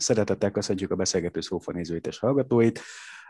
[0.00, 2.80] Szeretettel köszöntjük a beszélgető szófa nézőit és hallgatóit.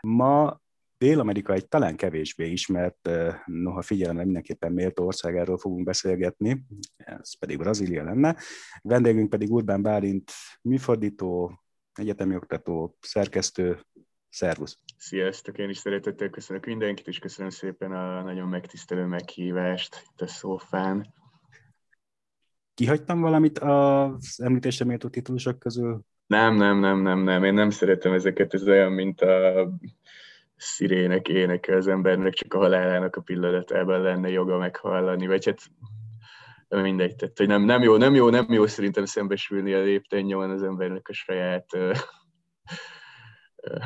[0.01, 0.59] Ma
[0.97, 3.09] Dél-Amerika egy talán kevésbé ismert,
[3.45, 6.65] noha figyelemre mindenképpen méltó országáról fogunk beszélgetni,
[6.97, 8.35] ez pedig Brazília lenne.
[8.81, 10.31] Vendégünk pedig Urbán Bálint,
[10.61, 11.61] műfordító,
[11.93, 13.79] egyetemi oktató, szerkesztő,
[14.33, 14.79] Szervusz!
[14.97, 15.57] Sziasztok!
[15.57, 21.13] Én is szeretettel köszönök mindenkit, és köszönöm szépen a nagyon megtisztelő meghívást itt a szófán.
[22.73, 26.01] Kihagytam valamit az említésre méltó titulusok közül?
[26.31, 27.43] Nem, nem, nem, nem, nem.
[27.43, 29.69] Én nem szeretem ezeket, ez olyan, mint a
[30.55, 35.59] szirének éneke az embernek, csak a halálának a pillanatában lenne joga meghallani, vagy hát
[36.67, 40.63] mindegy, tehát, hogy nem, nem, jó, nem jó, nem jó szerintem szembesülni a léptennyomon az
[40.63, 41.97] embernek a saját uh,
[43.55, 43.83] uh,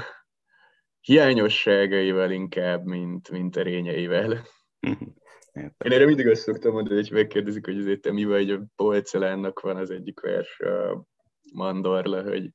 [1.01, 4.31] hiányosságaival inkább, mint, mint erényeivel.
[5.53, 9.59] Én erre mindig azt szoktam mondani, hogy megkérdezik, hogy azért te mi vagy, a Polcelánnak
[9.59, 11.05] van az egyik vers a
[11.55, 12.49] Mandorla, hogy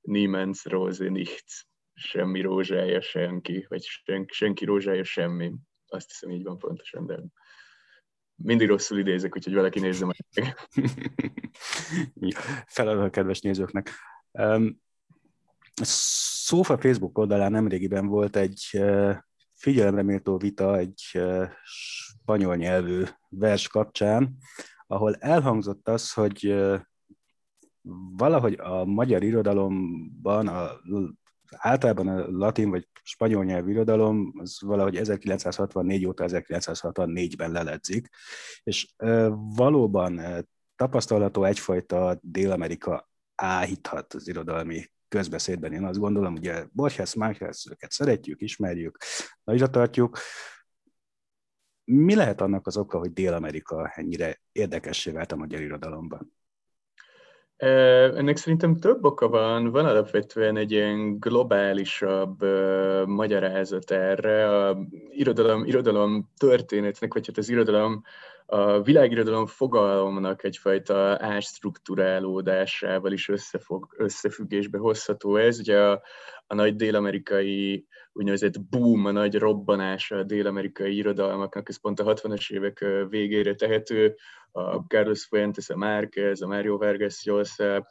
[0.00, 5.52] Niemens Rose nichts, semmi rózsája senki, vagy senki, senki rózsája semmi.
[5.86, 7.18] Azt hiszem így van pontosan, de
[8.34, 10.56] mindig rosszul idézek, úgyhogy valaki nézze meg.
[12.66, 13.90] Feladom a kedves nézőknek.
[14.30, 14.84] Um,
[15.82, 18.82] Szófa Facebook oldalán nemrégiben volt egy
[19.54, 21.20] figyelemre méltó vita egy
[21.64, 24.36] spanyol nyelvű vers kapcsán,
[24.86, 26.54] ahol elhangzott az, hogy
[28.16, 30.70] valahogy a magyar irodalomban, a,
[31.50, 38.08] általában a latin vagy spanyol nyelvű irodalom az valahogy 1964 óta 1964-ben leledzik,
[38.62, 38.94] és
[39.54, 40.20] valóban
[40.76, 45.72] tapasztalható egyfajta Dél-Amerika áhíthat az irodalmi közbeszédben.
[45.72, 48.98] Én azt gondolom, ugye Borges, Márquez, őket szeretjük, ismerjük,
[49.44, 50.18] nagyra tartjuk.
[51.84, 56.36] Mi lehet annak az oka, hogy Dél-Amerika ennyire érdekessé vált a magyar irodalomban?
[57.56, 59.70] Ennek szerintem több oka van.
[59.70, 64.66] Van alapvetően egy ilyen globálisabb uh, magyarázat erre.
[64.66, 64.78] A
[65.10, 68.02] irodalom, irodalom történetnek, vagy hát az irodalom
[68.46, 75.58] a világirodalom fogalomnak egyfajta ástruktúrálódásával is összefog, összefüggésbe hozható ez.
[75.58, 76.02] Ugye a,
[76.46, 82.50] a nagy dél-amerikai úgynevezett boom, a nagy robbanása a dél-amerikai irodalmaknak, ez pont a 60-as
[82.50, 84.14] évek végére tehető,
[84.52, 87.86] a Carlos Fuentes, a Márquez, a Mario Vargas Llosa,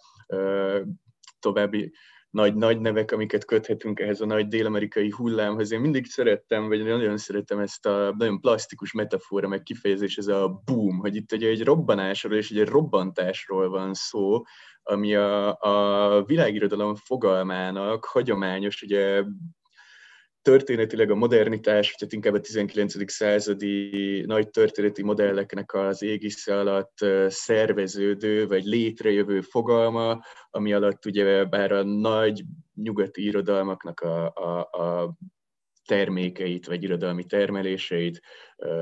[1.40, 1.94] további
[2.30, 5.72] nagy, nagy nevek, amiket köthetünk ehhez a nagy dél-amerikai hullámhoz.
[5.72, 10.62] Én mindig szerettem, vagy nagyon szeretem ezt a nagyon plastikus metafora, meg kifejezés, ez a
[10.66, 14.42] boom, hogy itt ugye egy robbanásról és egy robbantásról van szó,
[14.84, 19.24] ami a, a világirodalom fogalmának hagyományos, ugye
[20.46, 23.12] történetileg a modernitás, vagy inkább a 19.
[23.12, 26.98] századi nagy történeti modelleknek az égisze alatt
[27.28, 30.20] szerveződő, vagy létrejövő fogalma,
[30.50, 35.16] ami alatt ugye bár a nagy nyugati irodalmaknak a, a, a
[35.86, 38.22] termékeit, vagy irodalmi termeléseit,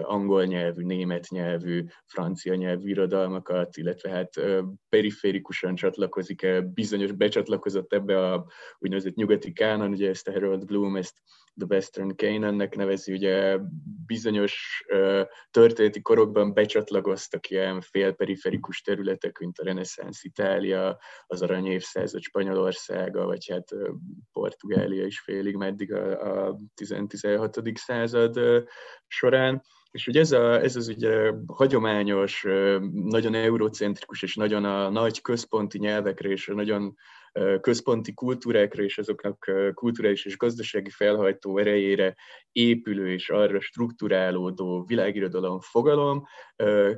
[0.02, 4.34] angol nyelvű, német nyelvű, francia nyelvű irodalmakat, illetve hát
[4.90, 8.46] periférikusan csatlakozik bizonyos becsatlakozott ebbe a
[8.80, 11.22] úgynevezett nyugati kánon, ugye ezt a Harold Bloom, ezt
[11.58, 13.58] The Western Canaannek nevezi, ugye
[14.06, 14.84] bizonyos
[15.52, 20.98] történeti korokban becsatlagoztak ilyen félperiferikus területek, mint a reneszánsz Itália,
[21.28, 23.90] az arany évszázad Spanyolországa, vagy hát uh,
[24.32, 27.62] Portugália is félig meddig a, a 16.
[27.74, 28.40] század
[29.08, 29.64] során.
[29.92, 32.46] És ugye ez, a, ez az ugye hagyományos,
[32.92, 36.96] nagyon eurocentrikus és nagyon a nagy központi nyelvekre és a nagyon
[37.62, 42.16] központi kultúrákra és azoknak kulturális és gazdasági felhajtó erejére
[42.52, 46.24] épülő és arra strukturálódó világirodalom fogalom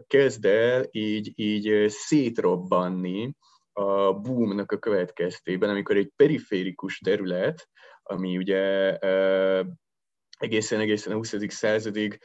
[0.07, 3.35] kezd el így, így szétrobbanni
[3.74, 7.69] a boomnak a következtében, amikor egy periférikus terület,
[8.03, 8.97] ami ugye
[10.38, 11.35] egészen egészen a 20.
[11.47, 12.19] századig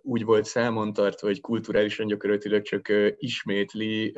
[0.00, 4.12] úgy volt számon tartva, hogy kulturálisan gyakorlatilag csak ismétli,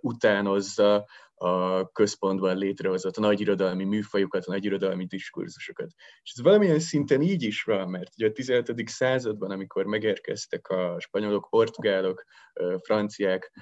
[0.00, 1.06] utánozza
[1.38, 5.90] a központban létrehozott a nagy irodalmi műfajokat, a nagy diskurzusokat.
[6.22, 8.88] És ez valamilyen szinten így is van, mert ugye a 17.
[8.88, 12.24] században, amikor megérkeztek a spanyolok, portugálok,
[12.82, 13.52] franciák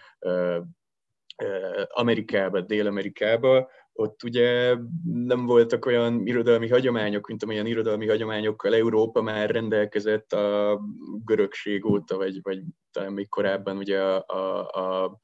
[1.89, 9.51] Amerikába, Dél-Amerikába, ott ugye nem voltak olyan irodalmi hagyományok, mint amilyen irodalmi hagyományokkal Európa már
[9.51, 10.81] rendelkezett a
[11.25, 15.21] görögség óta, vagy, vagy talán még korábban ugye a, a, a, a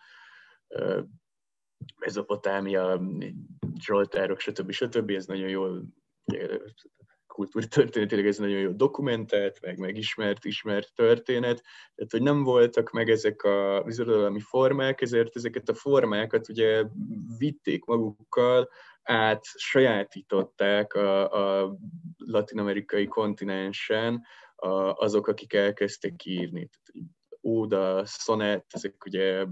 [1.99, 3.00] Mezopotámia,
[3.81, 4.70] Zsoltárok, stb.
[4.70, 5.11] stb.
[5.11, 5.84] Ez nagyon jól
[7.40, 11.62] kultúrtörténetileg ez nagyon jó dokumentált, meg megismert, ismert történet,
[11.94, 16.84] tehát hogy nem voltak meg ezek a irodalmi formák, ezért ezeket a formákat ugye
[17.38, 18.69] vitték magukkal
[19.02, 21.31] át sajátították a,
[21.62, 21.76] a
[22.16, 24.25] latin-amerikai kontinensen
[24.94, 26.69] azok, akik elkezdtek írni.
[27.43, 29.46] Óda, szonett, ezek ugye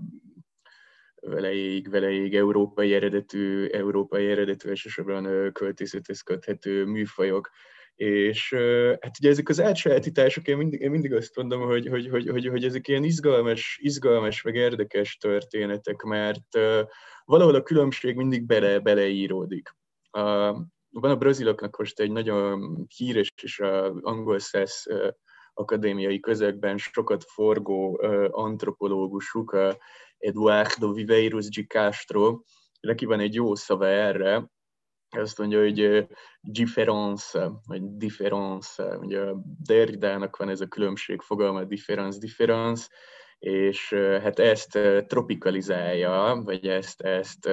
[1.20, 7.50] veleig, veleig európai eredetű, európai eredetű elsősorban költészethez köthető műfajok,
[7.99, 8.55] és
[9.00, 12.47] hát ugye ezek az átsajátítások, én mindig, én mindig azt mondom, hogy, hogy, hogy, hogy,
[12.47, 16.59] hogy ezek ilyen izgalmas, izgalmas, meg érdekes történetek, mert
[17.25, 19.77] valahol a különbség mindig bele, beleíródik.
[20.91, 23.61] Van a braziloknak most egy nagyon híres és
[24.01, 24.87] angol szesz
[25.55, 29.56] akadémiai közegben sokat forgó antropológusuk,
[30.19, 32.41] Eduardo Viveiros de Castro,
[32.81, 34.51] neki van egy jó szava erre,
[35.10, 36.06] azt mondja, hogy
[36.40, 39.25] difference, vagy difference, ugye
[39.66, 42.88] Derridának van ez a különbség fogalma, difference, difference,
[43.38, 47.49] és hát ezt tropikalizálja, vagy ezt, ezt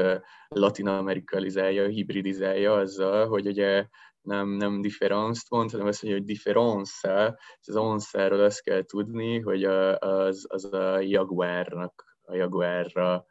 [0.47, 3.87] latinamerikalizálja, hibridizálja azzal, hogy ugye
[4.21, 9.63] nem, nem difference mond, hanem azt mondja, hogy difference, az onszáról azt kell tudni, hogy
[9.63, 13.25] az, az a jaguárnak, a jaguárra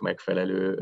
[0.00, 0.78] megfelelő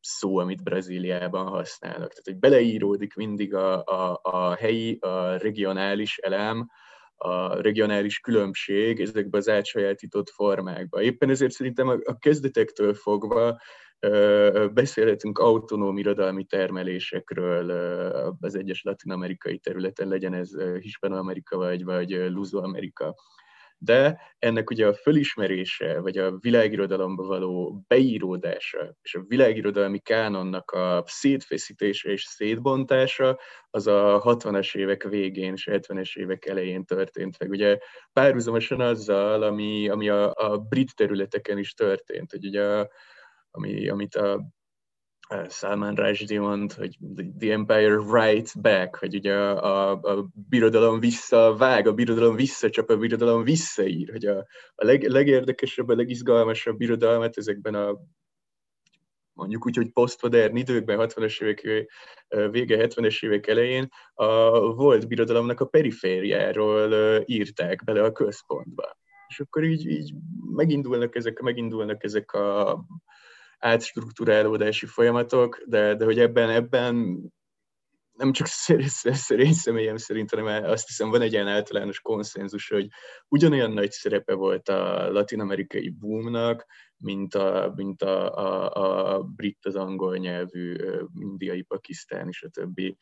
[0.00, 2.08] szó, amit Brazíliában használnak.
[2.08, 6.68] Tehát, hogy beleíródik mindig a, a, a helyi, a regionális elem,
[7.16, 11.02] a regionális különbség ezekbe az átsajátított formákba.
[11.02, 13.58] Éppen ezért szerintem a kezdetektől fogva
[14.72, 17.70] beszélhetünk autonóm irodalmi termelésekről
[18.40, 20.50] az egyes latin-amerikai területen, legyen ez
[20.80, 23.14] Hispanoamerika vagy, vagy Luzo-Amerika
[23.78, 31.04] de ennek ugye a fölismerése, vagy a világirodalomba való beíródása, és a világirodalmi kánonnak a
[31.06, 33.38] szétfeszítése és szétbontása,
[33.70, 37.50] az a 60-as évek végén és 70-es évek elején történt meg.
[37.50, 37.78] Ugye
[38.12, 42.86] párhuzamosan azzal, ami, ami a, a brit területeken is történt, hogy ugye
[43.50, 44.46] ami, amit a
[45.48, 46.96] Salman Rushdie mond, hogy
[47.38, 52.96] the empire writes back, hogy ugye a, a, a birodalom visszavág, a birodalom visszacsap, a
[52.96, 57.98] birodalom visszaír, hogy a, a leg, legérdekesebb, a legizgalmasabb birodalmat ezekben a
[59.32, 61.88] mondjuk úgy, hogy posztmodern időkben, 60-as évek
[62.50, 68.96] vége, 70-es évek elején a volt birodalomnak a perifériáról írták bele a központba.
[69.28, 70.14] És akkor így, így
[70.54, 72.84] megindulnak ezek, megindulnak ezek a
[73.58, 77.18] átstruktúrálódási folyamatok, de, de hogy ebben, ebben
[78.16, 82.88] nem csak szerény személyem szerint, hanem azt hiszem van egy ilyen általános konszenzus, hogy
[83.28, 86.66] ugyanolyan nagy szerepe volt a latin-amerikai boomnak,
[86.96, 90.76] mint a, mint a, a, a brit, az angol nyelvű,
[91.14, 92.96] indiai, pakisztán és a többi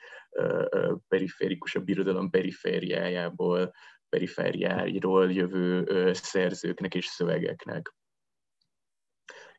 [1.08, 3.72] periférikus, a birodalom perifériájából,
[4.08, 7.94] perifériáiról jövő szerzőknek és szövegeknek.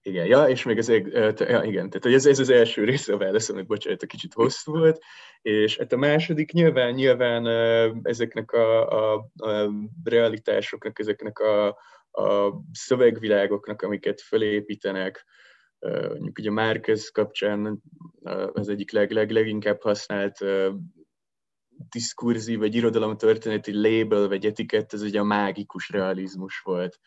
[0.08, 3.66] Igen, ja, és még ez, ja, igen, tehát ez, ez az első része a válaszomnak,
[3.66, 5.04] bocsánat, a kicsit hosszú volt,
[5.42, 7.48] és hát a második nyilván, nyilván
[8.04, 9.72] ezeknek a, a, a
[10.04, 11.68] realitásoknak, ezeknek a,
[12.12, 15.26] a szövegvilágoknak, amiket felépítenek,
[15.80, 17.82] mondjuk ugye Márquez kapcsán
[18.54, 20.46] az egyik leg, leg, leginkább használt
[21.90, 27.00] diskurzív vagy irodalomtörténeti label vagy etikett, ez ugye a mágikus realizmus volt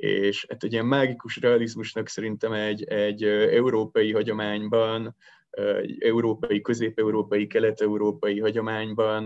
[0.00, 5.16] és hát egy ilyen mágikus realizmusnak szerintem egy, egy európai hagyományban,
[5.50, 9.24] egy európai, közép-európai, kelet-európai hagyományban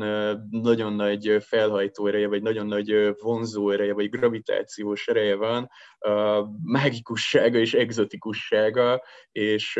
[0.50, 7.58] nagyon nagy felhajtó ereje, vagy nagyon nagy vonzó ereje, vagy gravitációs ereje van, a mágikussága
[7.58, 9.76] és egzotikussága, és,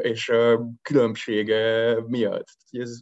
[0.00, 2.48] és a különbsége miatt.
[2.70, 3.00] Ez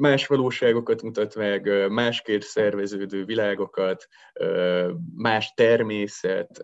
[0.00, 4.06] más valóságokat mutat meg, másképp szerveződő világokat,
[5.14, 6.62] más természet,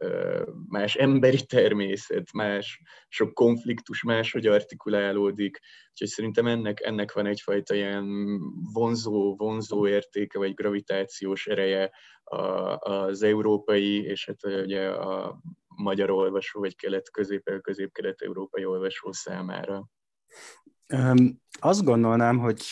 [0.68, 5.58] más emberi természet, más sok konfliktus máshogy artikulálódik.
[5.90, 8.38] Úgyhogy szerintem ennek, ennek van egyfajta ilyen
[8.72, 11.90] vonzó, vonzó értéke, vagy gravitációs ereje
[12.78, 15.40] az európai, és hát ugye a
[15.76, 19.88] magyar olvasó, vagy kelet, közép, közép-kelet-európai olvasó számára.
[21.60, 22.62] Azt gondolnám, hogy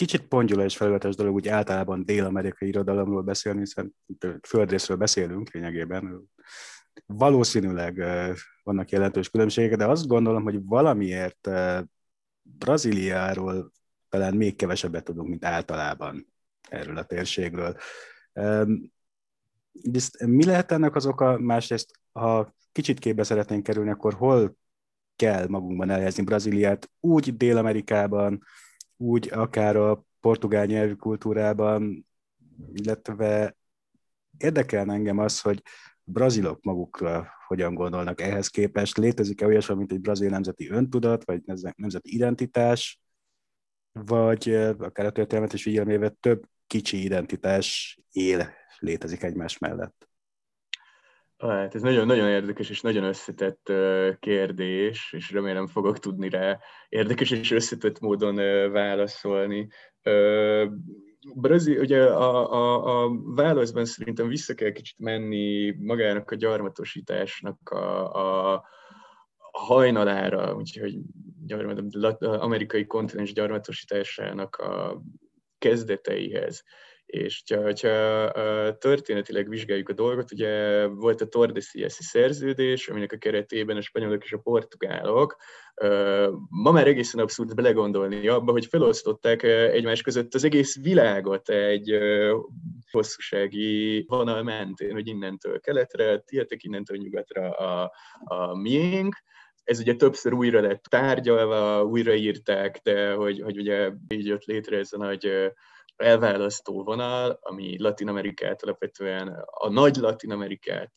[0.00, 3.94] kicsit pongyula és felületes dolog úgy általában dél-amerikai irodalomról beszélni, hiszen
[4.48, 6.30] földrészről beszélünk lényegében.
[7.06, 8.04] Valószínűleg
[8.62, 11.50] vannak jelentős különbségek, de azt gondolom, hogy valamiért
[12.42, 13.72] Brazíliáról
[14.08, 16.32] talán még kevesebbet tudunk, mint általában
[16.68, 17.76] erről a térségről.
[20.26, 21.38] Mi lehet ennek az oka?
[21.38, 24.56] Másrészt, ha kicsit képbe szeretnénk kerülni, akkor hol
[25.16, 28.42] kell magunkban elhelyezni Brazíliát, úgy Dél-Amerikában,
[29.00, 32.06] úgy akár a portugál nyelvű kultúrában,
[32.72, 33.56] illetve
[34.38, 35.62] érdekelne engem az, hogy
[36.04, 38.96] brazilok magukra hogyan gondolnak ehhez képest?
[38.96, 41.42] Létezik-e olyasmi, mint egy brazil nemzeti öntudat, vagy
[41.76, 43.00] nemzeti identitás,
[43.92, 50.09] vagy akár a történelmet is figyelméve több kicsi identitás él, létezik egymás mellett?
[51.40, 53.72] Hát ez nagyon, nagyon érdekes és nagyon összetett
[54.18, 58.34] kérdés, és remélem fogok tudni rá érdekes és összetett módon
[58.72, 59.68] válaszolni.
[61.34, 68.52] Brazil, ugye a, a, a válaszban szerintem vissza kell kicsit menni magának a gyarmatosításnak a,
[68.52, 68.64] a
[69.52, 70.98] hajnalára, úgyhogy
[71.46, 75.02] gyarmat, amerikai kontinens gyarmatosításának a
[75.58, 76.64] kezdeteihez.
[77.10, 83.76] És ha, ha történetileg vizsgáljuk a dolgot, ugye volt a Tordesillas szerződés, aminek a keretében
[83.76, 85.36] a spanyolok és a portugálok
[86.48, 91.98] ma már egészen abszurd belegondolni abba, hogy felosztották egymás között az egész világot egy
[92.90, 97.92] hosszúsági vonal mentén, hogy innentől keletre, tietek innentől nyugatra a,
[98.24, 99.22] a miénk,
[99.64, 104.92] ez ugye többször újra lett tárgyalva, újraírták, de hogy, hogy ugye így jött létre ez
[104.92, 105.52] a nagy
[106.00, 110.92] elválasztó vonal, ami Latin Amerikát alapvetően, a nagy Latin Amerikát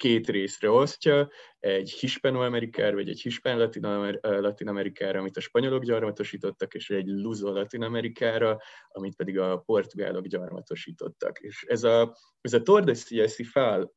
[0.00, 1.28] két részre osztja,
[1.58, 9.16] egy hispano-amerikára, vagy egy hispán-latin amerikára, amit a spanyolok gyarmatosítottak, és egy luzo-latin amerikára, amit
[9.16, 11.38] pedig a portugálok gyarmatosítottak.
[11.38, 13.92] És ez a, ez a Tordesillas fál,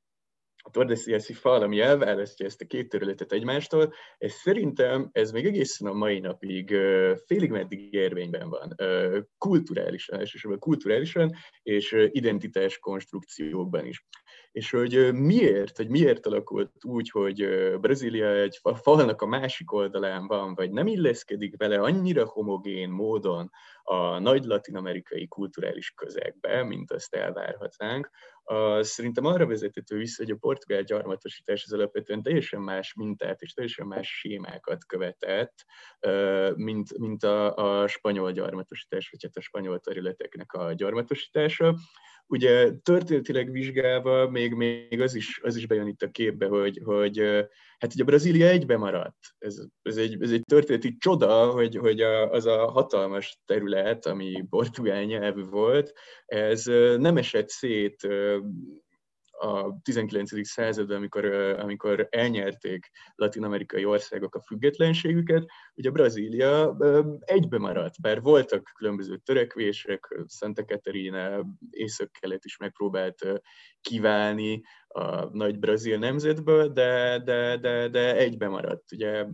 [0.65, 5.87] a Tordesillas fal, ami elválasztja ezt a két területet egymástól, ez szerintem ez még egészen
[5.87, 6.75] a mai napig
[7.25, 8.75] félig meddig érvényben van,
[9.37, 14.05] kulturálisan, elsősorban kulturálisan, és identitás konstrukciókban is.
[14.51, 17.47] És hogy miért, hogy miért alakult úgy, hogy
[17.79, 23.49] Brazília egy falnak a másik oldalán van, vagy nem illeszkedik bele annyira homogén módon
[23.83, 28.09] a nagy latin-amerikai kulturális közegbe, mint azt elvárhatnánk,
[28.81, 33.87] szerintem arra vezethető vissza, hogy a portugál gyarmatosítás az alapvetően teljesen más mintát és teljesen
[33.87, 35.65] más sémákat követett,
[36.55, 41.75] mint, mint a, a spanyol gyarmatosítás, vagy hát a spanyol területeknek a gyarmatosítása.
[42.33, 47.19] Ugye történetileg vizsgálva még, még az, is, az is bejön itt a képbe, hogy, hogy
[47.77, 49.17] hát ugye Brazília egybe maradt.
[49.37, 54.45] Ez, ez, egy, ez egy történeti csoda, hogy, hogy a, az a hatalmas terület, ami
[54.49, 55.93] portugál nyelvű volt,
[56.25, 56.63] ez
[56.97, 58.07] nem esett szét
[59.43, 60.47] a 19.
[60.47, 61.25] században, amikor,
[61.59, 65.45] amikor elnyerték latin-amerikai országok a függetlenségüket,
[65.75, 66.77] ugye Brazília
[67.19, 73.41] egybe maradt, bár voltak különböző törekvések, Santa Catarina észak-kelet is megpróbált
[73.81, 78.91] kiválni a nagy brazil nemzetből, de, de, de, de egybe maradt.
[78.91, 79.25] Ugye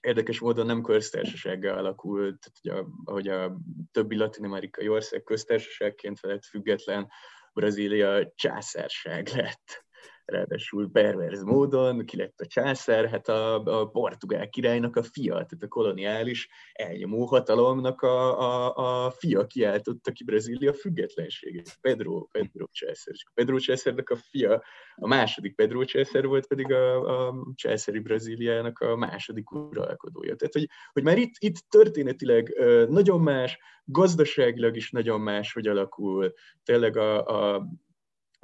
[0.00, 3.56] érdekes módon nem köztársasággal alakult, ugye, ahogy a
[3.92, 7.08] többi latin-amerikai ország köztársaságként lett független,
[7.52, 9.84] Brazília császárság lett
[10.32, 15.62] ráadásul perverz módon, ki lett a császár, hát a, a portugál királynak a fia, tehát
[15.62, 23.14] a koloniális elnyomó hatalomnak a, a, a fia kiáltotta ki Brazília függetlenségét, Pedro, Pedro császár.
[23.34, 24.62] Pedro császárnak a fia,
[24.94, 30.36] a második Pedro császár volt pedig a, a császári Brazíliának a második uralkodója.
[30.36, 32.54] Tehát, hogy, hogy már itt, itt történetileg
[32.88, 36.32] nagyon más, gazdaságilag is nagyon más, hogy alakul.
[36.64, 37.66] Tényleg a, a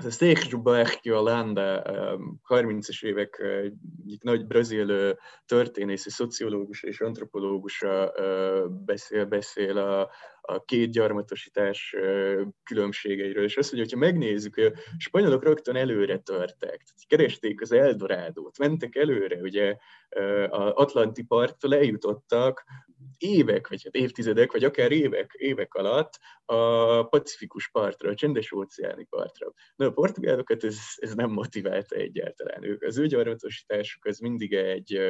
[0.05, 1.83] az a Sergio Landa,
[2.49, 3.43] 30-es évek
[4.05, 7.85] egyik nagy brazil történész, szociológus és antropológus
[8.85, 10.11] beszél, beszél a,
[10.51, 11.97] a két gyarmatosítás
[12.63, 18.59] különbségeiről, és azt mondja, hogyha megnézzük, hogy a spanyolok rögtön előre törtek, keresték az Eldorádót,
[18.59, 19.77] mentek előre, ugye
[20.49, 22.65] az Atlanti parttól eljutottak
[23.19, 29.05] évek, vagy hát évtizedek, vagy akár évek, évek alatt a pacifikus partra, a csendes óceáni
[29.05, 29.53] partra.
[29.77, 32.65] Na, a portugálokat ez, ez nem motiválta egyáltalán.
[32.65, 35.01] Ők, az ő gyarmatosításuk az mindig egy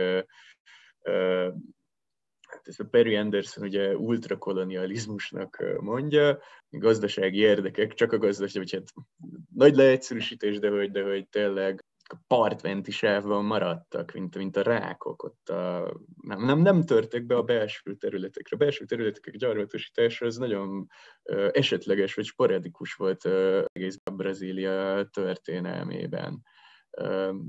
[2.50, 6.38] hát ezt a Perry Anderson ugye ultrakolonializmusnak mondja,
[6.70, 9.06] gazdasági érdekek, csak a gazdaság, vagy hát
[9.54, 15.22] nagy leegyszerűsítés, de hogy, de hogy tényleg a partmenti sávban maradtak, mint, mint a rákok,
[15.22, 18.56] ott a, nem, nem, nem törtek be a belső területekre.
[18.56, 20.86] A belső területek gyarmatosítása az nagyon
[21.22, 26.42] uh, esetleges vagy sporadikus volt uh, egész Brazília történelmében.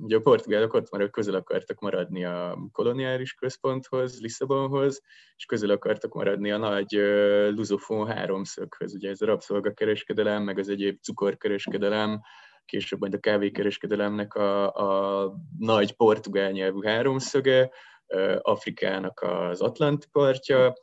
[0.01, 5.01] Ugye a portugálok ott már közel akartak maradni a koloniális központhoz, Lisszabonhoz,
[5.35, 6.91] és közel akartak maradni a nagy
[7.55, 8.93] luzofon háromszöghöz.
[8.93, 12.21] Ugye ez a rabszolgakereskedelem, meg az egyéb cukorkereskedelem,
[12.65, 17.71] később majd a kávékereskedelemnek a, a nagy portugál nyelvű háromszöge,
[18.41, 20.73] Afrikának az Atlanti partja,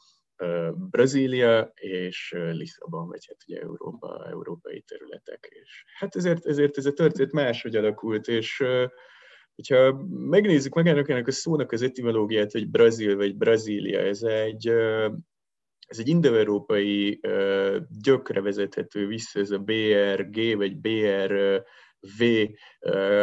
[0.90, 5.48] Brazília és Lisszabon, vagy hát ugye Európa, európai területek.
[5.62, 8.64] És hát ezért, ezért ez a történet máshogy alakult, és
[9.54, 14.68] hogyha megnézzük magának ennek a szónak az etimológiát, hogy Brazil vagy Brazília, ez egy,
[15.86, 17.20] ez egy indoeurópai
[18.02, 21.62] gyökre vezethető vissza, ez a BRG vagy BR
[22.18, 22.24] V,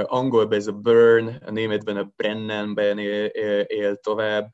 [0.03, 3.25] angolban ez a burn, a németben a brennenben él,
[3.60, 4.51] él tovább,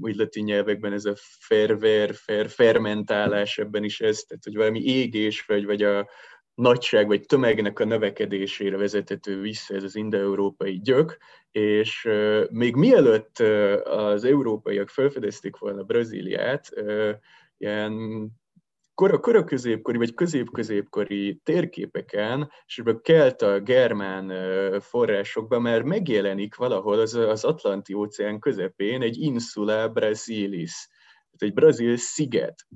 [0.00, 5.64] latin nyelvekben ez a ferver, fer, fermentálás, ebben is ez, tehát hogy valami égés, vagy,
[5.64, 6.08] vagy a
[6.54, 11.16] nagyság, vagy tömegnek a növekedésére vezethető vissza ez az indoeurópai gyök,
[11.50, 12.08] és
[12.50, 13.38] még mielőtt
[13.84, 16.70] az európaiak felfedezték volna Brazíliát,
[17.58, 17.92] ilyen
[19.00, 24.32] kora, kora középkori vagy közép-középkori térképeken, és ebből kelt a germán
[24.80, 30.88] forrásokban már megjelenik valahol az, az Atlanti óceán közepén egy insula brasilis,
[31.38, 32.66] egy brazil sziget.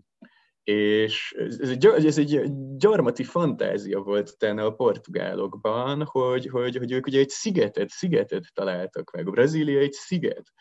[0.62, 2.42] És ez egy, ez egy
[2.76, 9.10] gyarmati fantázia volt utána a portugálokban, hogy, hogy, hogy ők ugye egy szigetet, szigetet találtak
[9.10, 9.26] meg.
[9.26, 10.52] A Brazília egy sziget.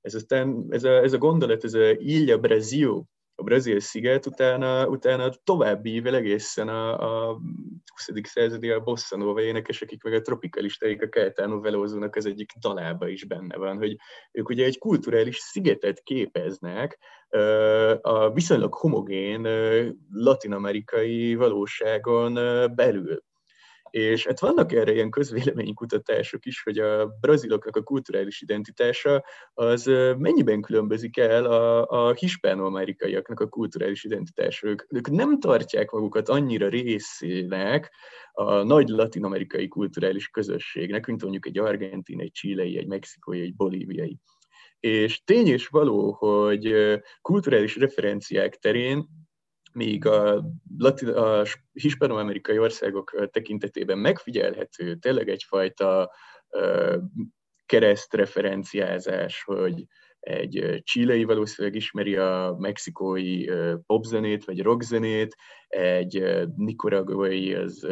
[0.00, 3.06] Ez, aztán, ez, a, ez a gondolat, ez a Ilha Brasil,
[3.40, 7.38] a brazil sziget, utána, utána tovább ível egészen a, a
[7.86, 8.08] 20.
[8.22, 13.24] századi a bossa nova énekesek, meg a tropikalistáik a Caetano Velozónak az egyik dalába is
[13.24, 13.96] benne van, hogy
[14.32, 16.98] ők ugye egy kulturális szigetet képeznek
[18.00, 19.48] a viszonylag homogén
[20.10, 22.34] latinamerikai valóságon
[22.74, 23.22] belül.
[23.90, 29.84] És hát vannak erre ilyen közvéleménykutatások is, hogy a braziloknak a kulturális identitása az
[30.18, 34.66] mennyiben különbözik el a, a hispánoamerikaiaknak a kulturális identitása.
[34.66, 37.92] Ők, ők nem tartják magukat annyira részének
[38.32, 44.18] a nagy latinamerikai kulturális közösségnek, mint mondjuk egy argentin, egy csilei, egy mexikói, egy bolíviai.
[44.80, 46.74] És tény és való, hogy
[47.20, 49.08] kulturális referenciák terén
[49.78, 50.44] míg a,
[50.78, 51.42] latin, a
[51.72, 56.10] hispanoamerikai országok tekintetében megfigyelhető tényleg egyfajta
[57.66, 59.84] keresztreferenciázás, hogy
[60.20, 63.44] egy csilei valószínűleg ismeri a mexikói
[63.86, 65.36] popzenét vagy rockzenét,
[65.68, 67.86] egy nikaraguai az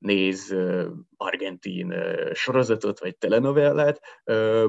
[0.00, 0.54] néz
[1.16, 1.94] argentin
[2.32, 4.00] sorozatot vagy telenovellát.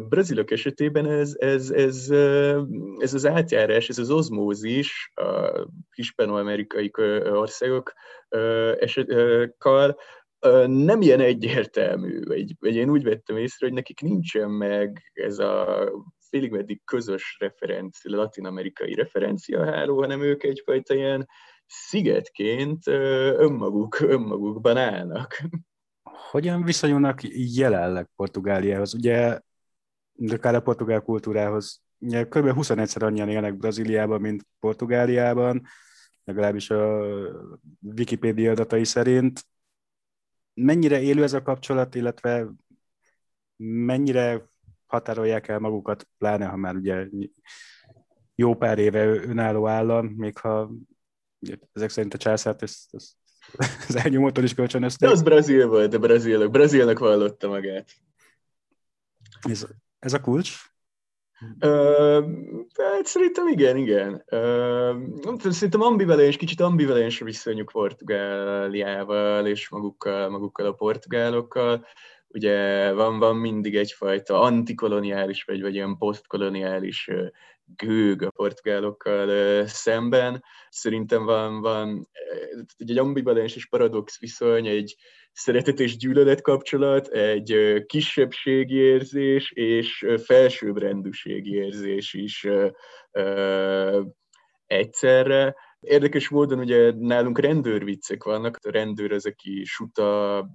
[0.09, 2.09] Brazilok esetében ez, ez, ez,
[2.97, 6.91] ez az átjárás, ez az ozmózis a hispanoamerikai
[7.23, 7.93] országok
[8.79, 9.97] esetkkal
[10.67, 15.83] nem ilyen egyértelmű, vagy, vagy én úgy vettem észre, hogy nekik nincsen meg ez a
[16.29, 21.27] félig meddig közös referencia, latin-amerikai referenciaháló, hanem ők egyfajta ilyen
[21.73, 25.43] szigetként önmaguk, önmagukban állnak.
[26.03, 27.19] Hogyan viszonyulnak
[27.55, 28.93] jelenleg Portugáliához?
[28.93, 29.39] Ugye,
[30.31, 32.51] akár a portugál kultúrához, ugye kb.
[32.55, 35.61] 21-szer annyian élnek Brazíliában, mint Portugáliában,
[36.23, 37.05] legalábbis a
[37.81, 39.45] Wikipédia adatai szerint.
[40.53, 42.47] Mennyire élő ez a kapcsolat, illetve
[43.63, 44.49] mennyire
[44.85, 47.07] határolják el magukat, pláne ha már ugye
[48.35, 50.71] jó pár éve önálló állam, még ha
[51.73, 53.11] ezek szerint a császárt ezt, ezt,
[53.87, 55.07] az elnyomótól is kölcsönözték.
[55.07, 56.51] De az brazil volt, de brazilok.
[56.51, 57.89] Brazilnak vallotta magát.
[59.41, 59.67] Ez,
[59.99, 60.55] ez a kulcs?
[61.59, 62.25] Uh,
[62.73, 64.23] hát szerintem igen, igen.
[64.31, 71.85] Uh, szerintem ambivalens, kicsit ambivalens a viszonyuk Portugáliával és magukkal, magukkal a portugálokkal.
[72.27, 77.09] Ugye van, van mindig egyfajta antikoloniális, vagy, vagy ilyen posztkoloniális
[77.75, 80.43] gőg a portugálokkal szemben.
[80.69, 82.09] Szerintem van, van
[82.77, 84.95] egy ambivalens és paradox viszony, egy
[85.31, 92.47] szeretet és gyűlölet kapcsolat, egy kisebbségi érzés és felsőbbrendűségi érzés is
[94.65, 95.55] egyszerre.
[95.79, 100.45] Érdekes módon ugye nálunk rendőrviccek vannak, a rendőr az, aki suta,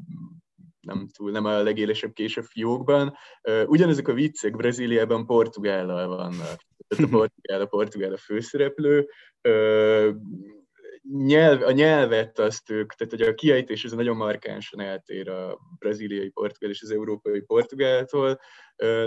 [0.80, 3.16] nem túl, nem a legélesebb kés a fiókban.
[3.66, 6.60] Ugyanezek a viccek Brazíliában Portugállal vannak.
[6.88, 9.08] A portugál, a portugál a főszereplő.
[11.02, 16.28] Nyelv, a nyelvet azt ők, tehát hogy a kiejtés ez nagyon markánsan eltér a braziliai
[16.28, 18.40] portugál és az európai portugáltól.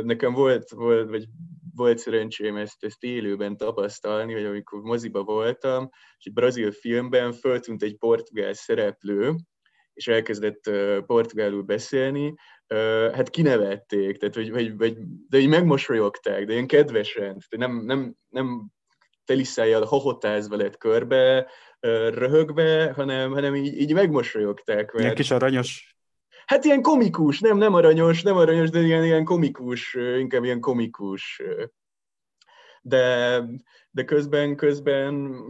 [0.03, 1.27] Nekem volt, volt, vagy
[1.75, 7.83] volt szerencsém ezt, ezt élőben tapasztalni, hogy amikor moziba voltam, és egy brazil filmben föltűnt
[7.83, 9.35] egy portugál szereplő,
[9.99, 10.69] és elkezdett
[11.05, 12.33] portugálul beszélni,
[13.13, 14.97] hát kinevették, tehát, hogy, vagy, vagy,
[15.29, 18.67] de így megmosolyogták, de ilyen kedvesen, tehát nem, nem, nem
[19.25, 21.47] teliszájjal hohotázva lett körbe,
[22.09, 24.91] röhögve, hanem, hanem így, így megmosolyogták.
[24.91, 25.03] Mert...
[25.03, 25.95] Ilyen kis aranyos.
[26.45, 31.41] Hát ilyen komikus, nem, nem aranyos, nem aranyos, de ilyen, ilyen komikus, inkább ilyen komikus
[32.81, 33.43] de,
[33.91, 35.41] de közben, közben,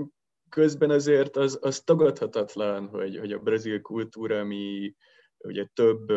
[0.49, 4.95] közben azért az, az tagadhatatlan, hogy, hogy a brazil kultúra, ami
[5.37, 6.11] ugye több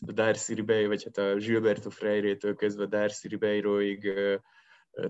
[0.00, 4.12] Darcy Ribeiro, vagy hát a Gilberto Freire-től kezdve Darcy Ribeiroig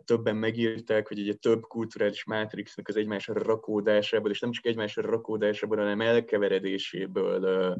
[0.04, 5.76] többen megírták, hogy ugye több kulturális mátrixnak az egymásra rakódásából, és nem csak egymásra rakódásából,
[5.76, 7.76] hanem elkeveredéséből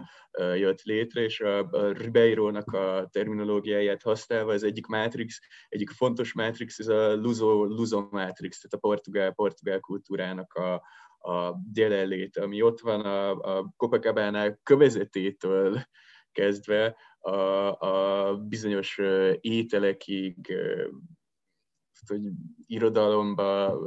[0.55, 6.79] jött létre, és a, a Ribeiro-nak a terminológiáját használva az egyik mátrix, egyik fontos mátrix,
[6.79, 10.75] ez a Luso, Luso mátrix, tehát a portugál, portugál kultúrának a,
[11.31, 15.83] a jelenléte, ami ott van a, a Copacabana kövezetétől
[16.33, 17.37] kezdve a,
[17.81, 19.01] a bizonyos
[19.41, 20.57] ételekig,
[22.07, 22.21] hogy
[22.67, 23.79] irodalomban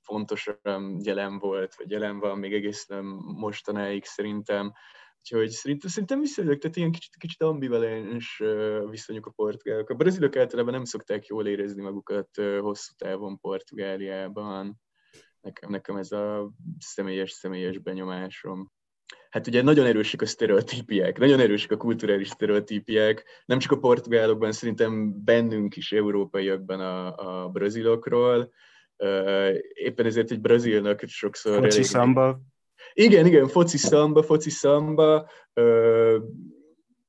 [0.00, 3.04] fontosan jelen volt, vagy jelen van még egészen
[3.36, 4.72] mostanáig szerintem.
[5.18, 8.42] Úgyhogy szerintem, szerintem viszonylag, tehát ilyen kicsit, kicsit ambivalens
[8.90, 9.90] viszonyuk a portugálok.
[9.90, 12.28] A brazilok általában nem szokták jól érezni magukat
[12.60, 14.80] hosszú távon Portugáliában.
[15.40, 18.70] Nekem, nekem ez a személyes-személyes benyomásom
[19.30, 24.52] hát ugye nagyon erősek a sztereotípiák, nagyon erősek a kulturális sztereotípiák, nem csak a portugálokban,
[24.52, 28.52] szerintem bennünk is, európaiakban a, a brazilokról.
[29.72, 31.54] Éppen ezért egy brazilnak sokszor...
[31.54, 31.84] Foci elég...
[31.84, 32.40] szamba.
[32.92, 35.30] Igen, igen, foci szamba, foci szamba.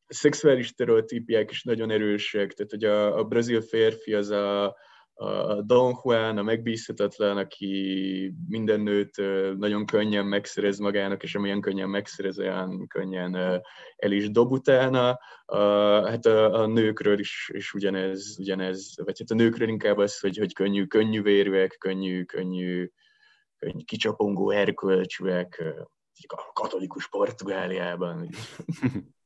[0.07, 4.75] Szexuális sztereotípiák is nagyon erősek, tehát hogy a, a brazil férfi az a,
[5.19, 9.21] a Don Juan, a megbízhatatlan, aki minden nőt
[9.57, 13.35] nagyon könnyen megszerez magának, és amilyen könnyen megszerez, olyan könnyen
[13.95, 15.19] el is dob utána.
[16.05, 20.37] Hát a, a nőkről is, is ugyanez, ugyanez, vagy hát a nőkről inkább az, hogy,
[20.37, 22.89] hogy könnyű, könnyű vérűek, könnyű, könnyű,
[23.57, 25.63] könnyű kicsapongó erkölcsűek,
[26.27, 28.29] a katolikus Portugáliában.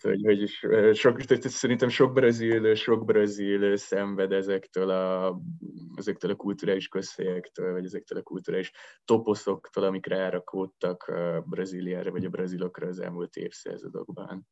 [0.00, 0.48] hogy, hogy
[0.96, 5.38] sok, tehát szerintem sok brazil, sok brazil szenved ezektől a,
[5.94, 8.72] ezektől a kulturális közhelyektől, vagy ezektől a kulturális
[9.04, 11.12] toposzoktól, amik rárakódtak
[11.44, 14.46] Brazíliára, vagy a brazilokra az elmúlt évszázadokban.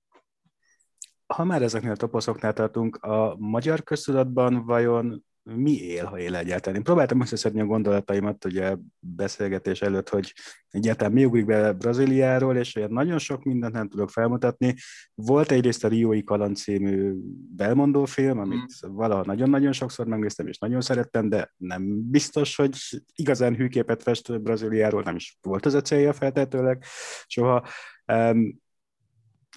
[1.27, 6.79] Ha már ezeknél a toposzoknál tartunk, a magyar köztudatban vajon mi él, ha él egyáltalán.
[6.79, 10.33] Én próbáltam összeszedni a gondolataimat ugye beszélgetés előtt, hogy
[10.71, 14.75] egyáltalán mi ugrik be Brazíliáról, és olyan nagyon sok mindent nem tudok felmutatni.
[15.15, 17.13] Volt egyrészt a Riói Kaland című
[17.57, 18.95] belmondó film, amit mm.
[18.95, 22.77] valaha nagyon-nagyon sokszor megnéztem, és nagyon szerettem, de nem biztos, hogy
[23.15, 26.85] igazán hűképet fest Brazíliáról, nem is volt az a célja feltetőleg
[27.27, 27.67] soha.
[28.13, 28.61] Um,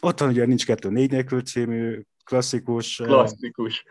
[0.02, 2.96] ott van ugye Nincs kettő négy nélkül című klasszikus.
[2.96, 3.84] Klasszikus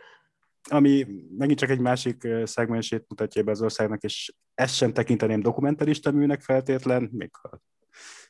[0.70, 1.06] ami
[1.38, 6.40] megint csak egy másik szegmensét mutatja be az országnak, és ezt sem tekinteném dokumentarista műnek
[6.40, 7.60] feltétlen, még ha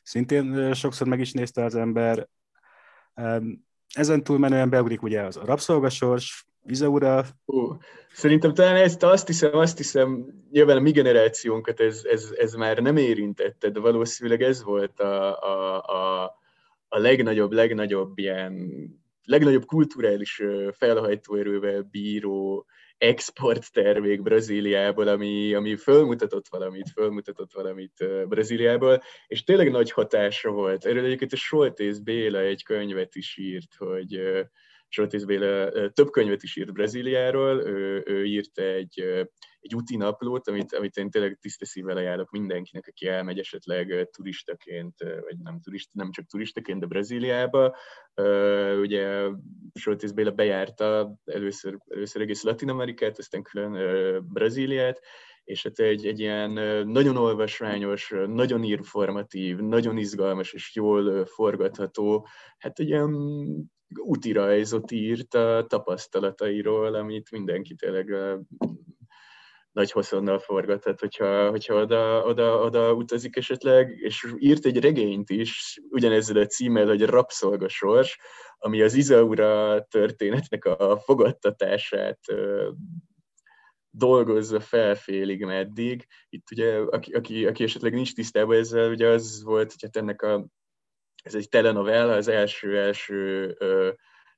[0.03, 2.27] szintén sokszor meg is nézte az ember.
[3.93, 7.25] Ezen túlmenően beugrik ugye az a rabszolgasors, Izaura.
[7.45, 7.75] Uh,
[8.13, 12.77] szerintem talán ezt azt hiszem, azt hiszem, nyilván a mi generációnkat ez, ez, ez már
[12.77, 16.23] nem érintette, de valószínűleg ez volt a, a, a,
[16.87, 18.53] a legnagyobb, legnagyobb ilyen
[19.25, 22.65] legnagyobb kulturális felhajtóerővel bíró
[22.97, 30.85] export termék Brazíliából, ami, ami fölmutatott valamit, fölmutatott valamit Brazíliából, és tényleg nagy hatása volt.
[30.85, 34.21] Erről egyébként a Soltész Béla egy könyvet is írt, hogy
[34.93, 39.03] Soltész Béla több könyvet is írt Brazíliáról, ő, ő írt egy
[39.63, 44.93] egy úti naplót, amit, amit én tényleg tiszta szívvel ajánlok mindenkinek, aki elmegy esetleg turistaként,
[44.99, 47.75] vagy nem, turist, nem csak turistaként, de Brazíliába.
[48.79, 49.29] Ugye
[49.73, 53.71] Soltész Béla bejárta először, először egész Latin Amerikát, aztán külön
[54.27, 54.99] Brazíliát,
[55.43, 56.51] és hát egy, egy ilyen
[56.87, 62.27] nagyon olvasmányos, nagyon informatív, nagyon izgalmas és jól forgatható,
[62.57, 63.11] hát egy ilyen
[63.97, 68.15] úti rajzot írt a tapasztalatairól, amit mindenki tényleg
[69.71, 75.81] nagy hosszonnal forgat, hogyha, hogyha oda, oda, oda utazik esetleg, és írt egy regényt is,
[75.89, 78.19] ugyanezzel a címmel, hogy Rabszolgasors,
[78.57, 82.19] ami az Izaura történetnek a fogadtatását
[83.89, 86.07] dolgozza fel félig meddig.
[86.29, 90.21] Itt ugye, aki, aki, aki esetleg nincs tisztában ezzel, ugye az volt, hogy hát ennek
[90.21, 90.47] a,
[91.23, 93.57] ez egy telenovella, az első-első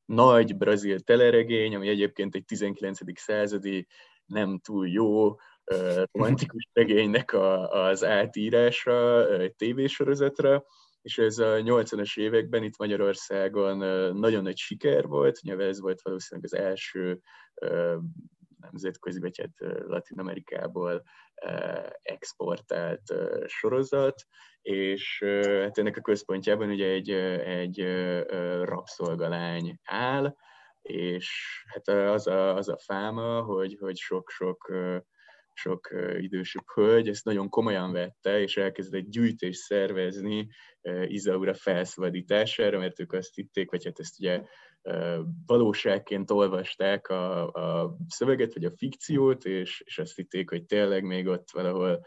[0.06, 3.20] nagy brazil teleregény, ami egyébként egy 19.
[3.20, 3.88] századi
[4.26, 5.36] nem túl jó
[6.12, 10.66] romantikus regénynek a, az átírása egy tévésorozatra,
[11.02, 13.78] és ez a 80-as években itt Magyarországon
[14.18, 17.22] nagyon nagy siker volt, nyilván ez volt valószínűleg az első
[18.72, 21.04] nemzetközi, vagy hát Latin Amerikából
[22.02, 23.14] exportált
[23.46, 24.26] sorozat,
[24.62, 25.24] és
[25.62, 27.86] hát ennek a központjában ugye egy, egy
[28.64, 30.36] rabszolgalány áll,
[30.82, 34.72] és hát az a, az a fáma, hogy, hogy sok-sok
[35.58, 40.48] sok idősebb hölgy ezt nagyon komolyan vette, és elkezdett gyűjtést szervezni
[41.06, 44.42] Izaura felszabadítására, mert ők azt hitték, vagy hát ezt ugye
[45.46, 51.28] valóságként olvasták a, a szöveget, vagy a fikciót, és, és azt hitték, hogy tényleg még
[51.28, 52.06] ott valahol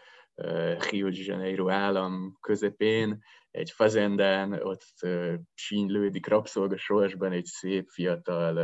[0.91, 3.19] Rio de Janeiro állam közepén,
[3.51, 4.85] egy fazendán, ott
[5.55, 8.55] sínylődik rabszolgasorsban egy szép fiatal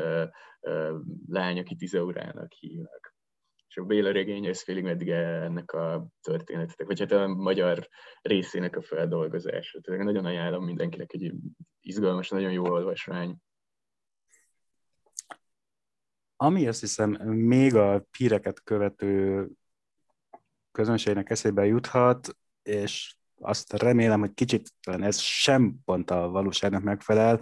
[1.27, 3.15] lány, akit Izaurának hívnak
[3.75, 7.89] és a Béla regény, ez félig meddig ennek a történetek, vagy hát a magyar
[8.23, 9.81] részének a feldolgozása.
[9.81, 11.33] Tehát nagyon ajánlom mindenkinek egy
[11.81, 13.37] izgalmas, nagyon jó olvasmány.
[16.37, 19.49] Ami azt hiszem még a píreket követő
[20.73, 27.41] közönségnek eszébe juthat, és azt remélem, hogy kicsit ez sem pont a valóságnak megfelel,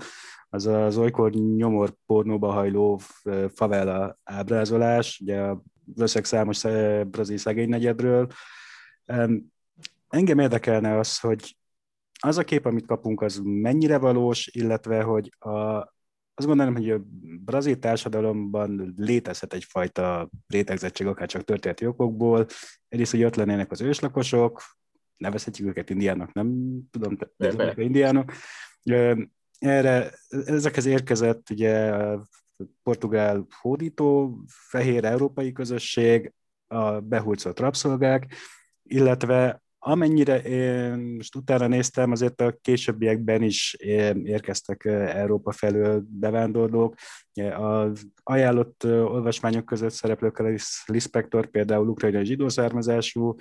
[0.48, 3.00] az az olykor nyomor pornóba hajló
[3.48, 6.62] favela ábrázolás, ugye a veszek számos
[7.06, 8.26] brazil szegény negyedről.
[10.08, 11.56] Engem érdekelne az, hogy
[12.18, 15.91] az a kép, amit kapunk, az mennyire valós, illetve, hogy a,
[16.34, 17.02] azt gondolom, hogy a
[17.44, 22.46] brazil társadalomban létezhet egyfajta rétegzettség, akár csak történeti okokból.
[22.88, 24.62] Egyrészt, hogy ott lennének az őslakosok,
[25.16, 28.32] nevezhetjük őket indiának, nem tudom, de indiánok.
[29.58, 31.94] Erre, ezekhez érkezett ugye
[32.82, 36.32] portugál hódító, fehér európai közösség,
[36.66, 38.34] a behulcolt rabszolgák,
[38.82, 43.76] illetve amennyire én most utána néztem, azért a későbbiekben is
[44.24, 46.94] érkeztek Európa felől bevándorlók.
[47.56, 50.42] Az ajánlott olvasmányok között szereplők
[50.86, 53.36] Lispector, például ukrajnai zsidó származású,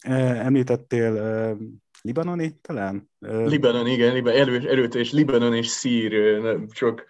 [0.00, 1.56] említettél
[2.02, 3.10] libanoni talán?
[3.18, 7.04] Libanon, igen, erő, erőteljes Libanon és szír, sok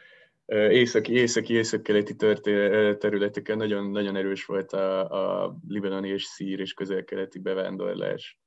[0.70, 2.16] északi, északi, északkeleti
[2.98, 8.38] területeken nagyon, nagyon erős volt a, a libanoni és szír és közel-keleti bevándorlás.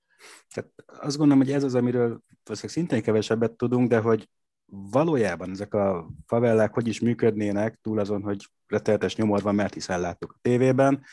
[0.53, 2.21] Tehát azt gondolom, hogy ez az, amiről
[2.53, 4.29] szintén kevesebbet tudunk, de hogy
[4.71, 9.99] valójában ezek a favellák hogy is működnének, túl azon, hogy retteltes nyomor van, mert hiszen
[9.99, 11.03] láttuk a tévében,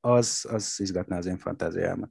[0.00, 2.10] az, az izgatná az én fantáziámat.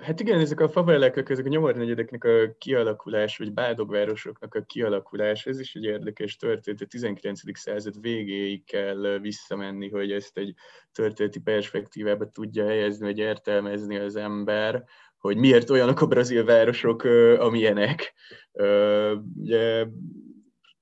[0.00, 5.60] Hát igen, ezek a favelek, ezek a nyomornegyedeknek a kialakulás, vagy bádogvárosoknak a kialakulás, ez
[5.60, 6.80] is egy érdekes történet.
[6.80, 7.58] A 19.
[7.58, 10.54] század végéig kell visszamenni, hogy ezt egy
[10.92, 14.84] történeti perspektívába tudja helyezni, vagy értelmezni az ember,
[15.18, 17.02] hogy miért olyanok a brazil városok,
[17.38, 18.14] amilyenek.
[19.36, 19.86] Ugye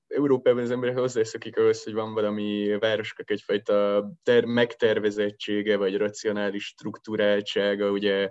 [0.07, 7.89] Európában az emberek hozzászokik ahhoz, hogy van valami városok egyfajta ter- megtervezettsége, vagy racionális struktúráltsága,
[7.89, 8.29] ugye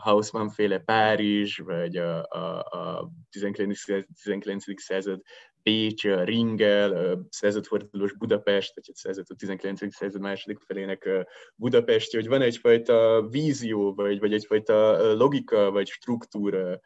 [0.00, 3.84] Hausmann féle Párizs, vagy a, a, a 19.
[4.22, 4.80] 19.
[4.82, 5.20] század
[5.62, 9.94] Pécs, a Ringel, a századfordulós Budapest, vagy a század, a 19.
[9.94, 11.08] század második felének
[11.56, 16.80] Budapest, hogy van egyfajta vízió, vagy, vagy egyfajta logika, vagy struktúra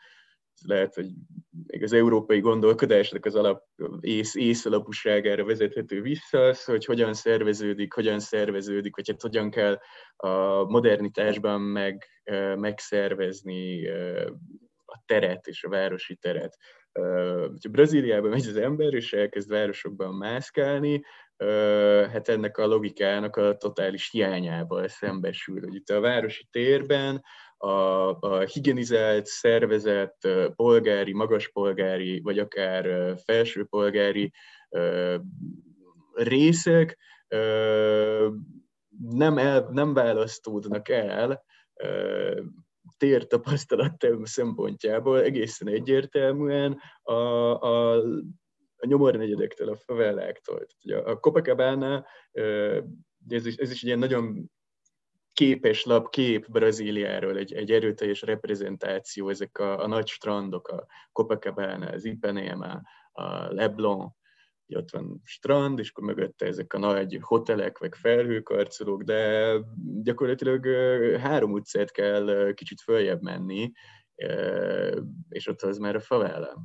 [0.65, 1.07] lehet, hogy
[1.67, 3.65] még az európai gondolkodásnak az alap,
[4.01, 9.79] ész, észalapúságára vezethető vissza, az, hogy hogyan szerveződik, hogyan szerveződik, vagy hát hogyan kell
[10.17, 12.07] a modernitásban meg,
[12.57, 13.89] megszervezni
[14.85, 16.57] a teret és a városi teret.
[16.93, 21.03] Ha Brazíliában megy az ember, és elkezd városokban mászkálni,
[22.13, 25.61] hát ennek a logikának a totális hiányával szembesül.
[25.61, 27.23] Hogy itt a városi térben
[27.57, 27.69] a,
[28.21, 34.33] a higienizált, szervezett, polgári, magaspolgári, vagy akár felsőpolgári
[36.15, 36.99] részek
[38.99, 41.45] nem, el, nem választódnak el
[42.97, 48.03] tértapasztalat szempontjából egészen egyértelműen a, a,
[48.81, 50.67] a nyomornegyedektől, a faveláktól.
[51.05, 52.07] A Copacabana,
[53.29, 54.51] ez is, egy ilyen nagyon
[55.33, 61.87] képes lap kép Brazíliáról, egy, egy erőteljes reprezentáció, ezek a, a nagy strandok, a Copacabana,
[61.87, 64.19] az Ipanema, a Leblon,
[64.77, 69.53] ott van strand, és akkor mögötte ezek a nagy hotelek, vagy felhőkarcolók, de
[70.03, 70.67] gyakorlatilag
[71.17, 73.73] három utcát kell kicsit följebb menni,
[75.29, 76.63] és ott az már a favela.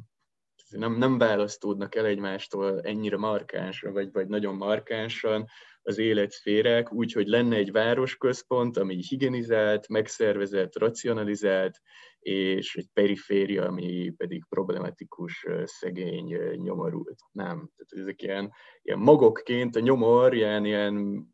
[0.70, 5.46] Nem, nem választódnak el egymástól ennyire markánsan, vagy, vagy nagyon markánsan,
[5.88, 11.82] az életszférák, úgy, hogy lenne egy városközpont, ami higienizált, megszervezett, racionalizált,
[12.20, 17.20] és egy periféria, ami pedig problematikus, szegény, nyomorult.
[17.32, 17.70] Nem.
[17.76, 18.52] Tehát ezek ilyen,
[18.82, 21.28] ilyen magokként, a nyomor ilyen, ilyen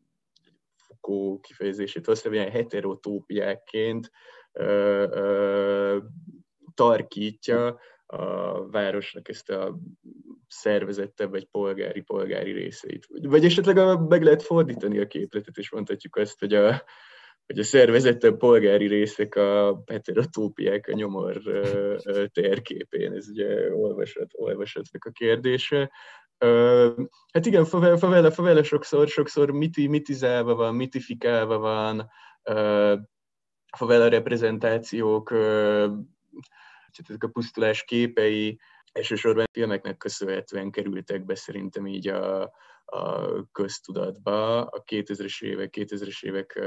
[0.76, 4.10] Foucault kifejezését használva, ilyen heterotópiákként
[4.52, 5.98] ö, ö,
[6.74, 7.78] tarkítja
[8.12, 9.78] a városnak ezt a
[10.48, 13.06] szervezettebb vagy polgári-polgári részeit.
[13.22, 16.82] Vagy esetleg meg lehet fordítani a képletet, és mondhatjuk azt, hogy a,
[17.46, 21.42] hogy a szervezettebb polgári részek a heterotópiák a nyomor
[22.32, 23.12] térképén.
[23.12, 25.90] Ez ugye olvasat, olvasatnak a kérdése.
[27.32, 32.10] Hát igen, favela, favela, favela sokszor, sokszor miti, mitizálva van, mitifikálva van,
[33.76, 35.30] favela reprezentációk,
[37.08, 38.60] ezek a pusztulás képei,
[38.92, 42.42] elsősorban filmeknek köszönhetően kerültek be szerintem így a,
[42.84, 46.60] a köztudatba a 2000-es évek, 2000-es évek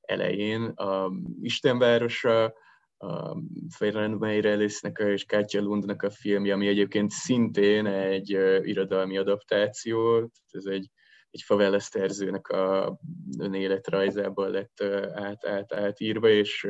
[0.00, 0.62] elején.
[0.62, 2.54] A Istenvárosa,
[2.98, 3.36] a
[3.76, 8.30] Ferran Meirelisnek és Katja Lundnak a filmje, ami egyébként szintén egy
[8.62, 10.90] irodalmi adaptáció, ez egy,
[11.30, 12.98] egy favela szerzőnek a
[13.38, 14.82] önéletrajzából lett
[15.14, 16.66] át, át, átírva, és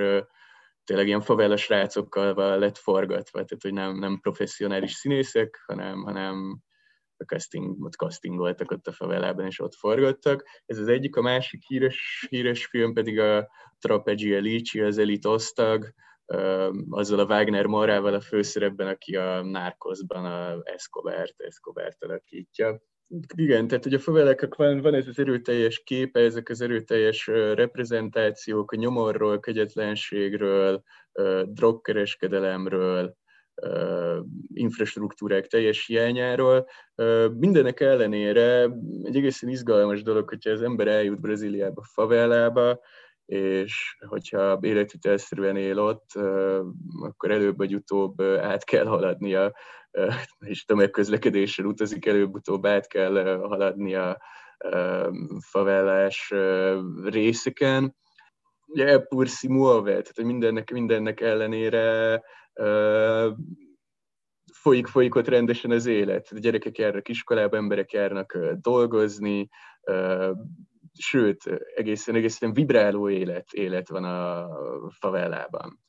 [0.91, 6.61] tényleg ilyen favela srácokkal lett forgatva, tehát hogy nem, nem professzionális színészek, hanem, hanem
[7.17, 10.45] a casting, ott castingoltak ott a favelában, és ott forgattak.
[10.67, 13.49] Ez az egyik, a másik híres, híres film pedig a
[13.79, 15.93] Trapegia Lici, az elit osztag,
[16.89, 22.81] azzal a Wagner Morával a főszerepben, aki a Narcosban a Escobert, Escobert alakítja.
[23.37, 28.73] Igen, tehát ugye a faveleknek van, van ez az erőteljes képe, ezek az erőteljes reprezentációk
[28.73, 30.83] a nyomorról, kegyetlenségről,
[31.45, 33.17] drogkereskedelemről,
[34.55, 36.67] infrastruktúrák teljes hiányáról.
[37.37, 38.63] Mindenek ellenére
[39.03, 42.81] egy egészen izgalmas dolog, hogyha az ember eljut Brazíliába, favelába,
[43.31, 46.11] és hogyha életvitelszerűen él ott,
[47.01, 49.53] akkor előbb vagy utóbb át kell haladnia,
[50.39, 54.21] és tömegközlekedéssel utazik, előbb-utóbb át kell haladnia
[55.39, 56.33] favellás
[57.05, 57.97] részeken.
[58.67, 62.23] Ugye pur si muove, tehát hogy mindennek, mindennek ellenére
[64.53, 66.29] folyik, folyik ott rendesen az élet.
[66.31, 69.49] A gyerekek járnak iskolába, emberek járnak dolgozni,
[70.99, 74.49] sőt, egészen, egészen vibráló élet, élet van a
[74.99, 75.81] favellában.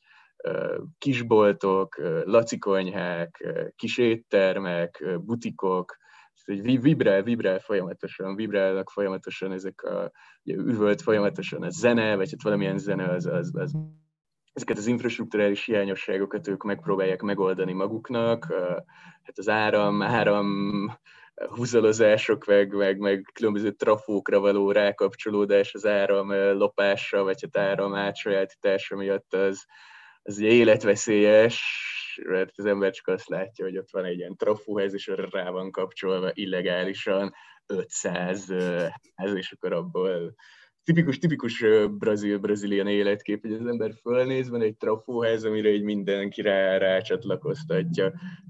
[0.97, 5.97] Kisboltok, lacikonyhák, kis éttermek, butikok,
[6.61, 10.11] vibrál, vibrál folyamatosan, vibrálnak folyamatosan ezek a,
[10.43, 13.75] ugye, üvölt folyamatosan a zene, vagy hát valamilyen zene az, az, az
[14.53, 18.45] ezeket az infrastruktúrális hiányosságokat ők megpróbálják megoldani maguknak,
[19.23, 20.57] hát az áram, áram
[21.49, 28.95] húzalozások, meg, meg, meg különböző trafókra való rákapcsolódás az áram lopása, vagy hát áram átsajátítása
[28.95, 29.65] miatt az,
[30.21, 31.63] az ugye életveszélyes,
[32.23, 35.71] mert az ember csak azt látja, hogy ott van egy ilyen trafóhez, és rá van
[35.71, 37.33] kapcsolva illegálisan
[37.65, 38.53] 500
[39.15, 40.35] ház, és akkor abból
[40.83, 41.63] tipikus, tipikus
[41.97, 48.05] brazil, brazilian életkép, hogy az ember fölnéz, van egy trafóház, amire egy mindenki rá, rácsatlakoztatja.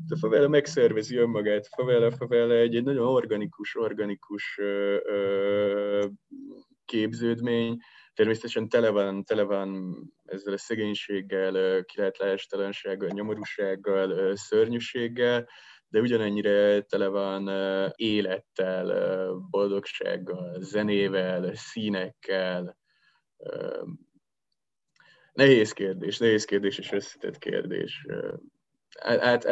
[0.10, 6.06] A favela megszervezi önmagát, favela, favela egy, egy nagyon organikus, organikus ö, ö,
[6.86, 7.78] képződmény,
[8.14, 15.48] természetesen tele van, tele van ezzel a szegénységgel, kilátlástalansággal, nyomorúsággal, szörnyűséggel,
[15.92, 17.50] de ugyanennyire tele van
[17.96, 22.78] élettel, boldogsággal, zenével, színekkel.
[25.34, 28.06] Nehéz kérdés, nehéz kérdés és összetett kérdés.
[29.00, 29.46] Hát,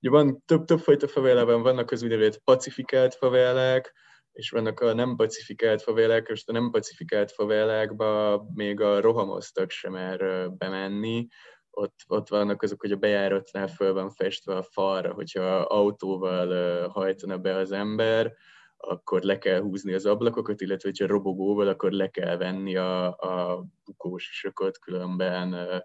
[0.00, 3.92] ugye van több, több fajta favelában, vannak az úgynevezett pacifikált favelák,
[4.32, 9.92] és vannak a nem pacifikált favelák, és a nem pacifikált favelákba még a rohamoztak sem
[9.92, 11.26] mer bemenni,
[11.74, 17.38] ott, ott vannak azok, hogy a bejáratnál föl van festve a falra, hogyha autóval hajtana
[17.38, 18.32] be az ember,
[18.76, 23.64] akkor le kell húzni az ablakokat, illetve hogyha robogóval, akkor le kell venni a, a
[23.84, 25.82] bukós isakat, különben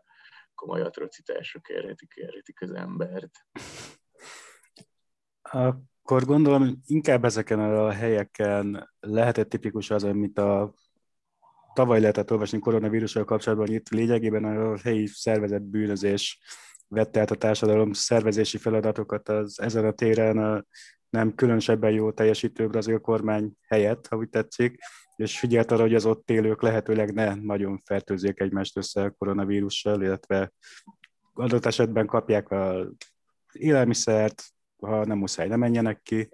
[0.56, 3.46] komoly atrocitások érhetik, érhetik az embert.
[5.42, 10.74] Akkor gondolom, inkább ezeken a helyeken lehetett tipikus az, amit a
[11.80, 16.40] tavaly lehetett olvasni koronavírussal kapcsolatban, hogy itt lényegében a helyi szervezet bűnözés
[16.88, 20.66] vette át a társadalom szervezési feladatokat az ezen a téren a
[21.10, 24.80] nem különösebben jó teljesítő brazil kormány helyett, ha úgy tetszik,
[25.16, 30.02] és figyelt arra, hogy az ott élők lehetőleg ne nagyon fertőzzék egymást össze a koronavírussal,
[30.02, 30.52] illetve
[31.34, 32.88] adott esetben kapják az
[33.52, 34.44] élelmiszert,
[34.78, 36.30] ha nem muszáj, ne menjenek ki,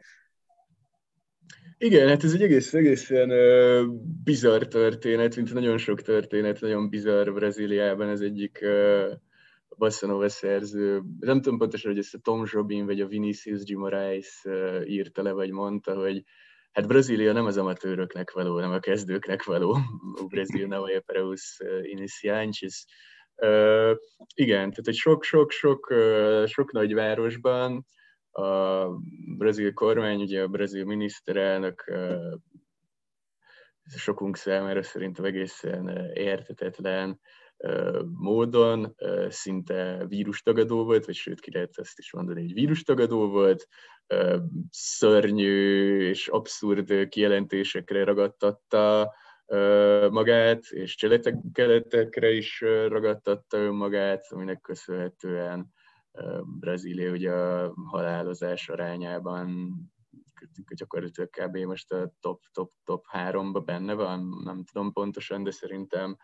[1.85, 7.31] igen, hát ez egy egész, egészen uh, bizarr történet, mint nagyon sok történet, nagyon bizarr
[7.31, 9.11] Brazíliában, ez egyik uh,
[9.77, 13.75] Bossa Nova szerző, nem tudom pontosan, hogy ezt a Tom Jobin vagy a Vinicius G.
[13.75, 16.23] Moraes uh, írta le, vagy mondta, hogy
[16.71, 19.77] hát Brazília nem az amatőröknek való, nem a kezdőknek való.
[20.21, 21.33] O Brasil não é para.
[24.33, 25.93] Igen, tehát egy sok-sok-sok
[26.45, 27.85] sok nagy városban
[28.35, 28.87] a
[29.37, 31.91] brazil kormány, ugye a brazil miniszterelnök
[33.95, 37.19] sokunk számára szerintem egészen értetetlen
[38.11, 38.95] módon
[39.29, 43.67] szinte vírustagadó volt, vagy sőt ki lehet ezt is mondani, hogy vírustagadó volt,
[44.69, 49.13] szörnyű és abszurd kijelentésekre ragadtatta
[50.09, 55.73] magát, és cseletekre is ragadtatta önmagát, aminek köszönhetően
[56.59, 59.73] Brazília ugye a halálozás arányában
[60.75, 61.57] gyakorlatilag kb.
[61.57, 66.17] most a top, top, top háromba benne van, nem tudom pontosan, de szerintem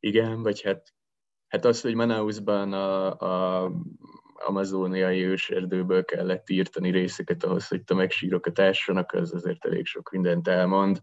[0.00, 0.94] igen, vagy hát,
[1.48, 3.72] hát az, hogy Manausban a, a
[4.34, 11.00] amazóniai őserdőből kellett írtani részeket ahhoz, hogy tömegsírokat ássanak, az azért elég sok mindent elmond.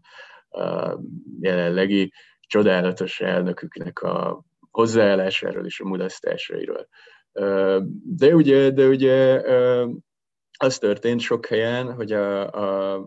[0.48, 0.98] A
[1.40, 6.88] jelenlegi csodálatos elnöküknek a hozzáállásáról és a mulasztásairól.
[8.04, 9.42] De ugye, de ugye
[10.58, 13.04] az történt sok helyen, hogy a, a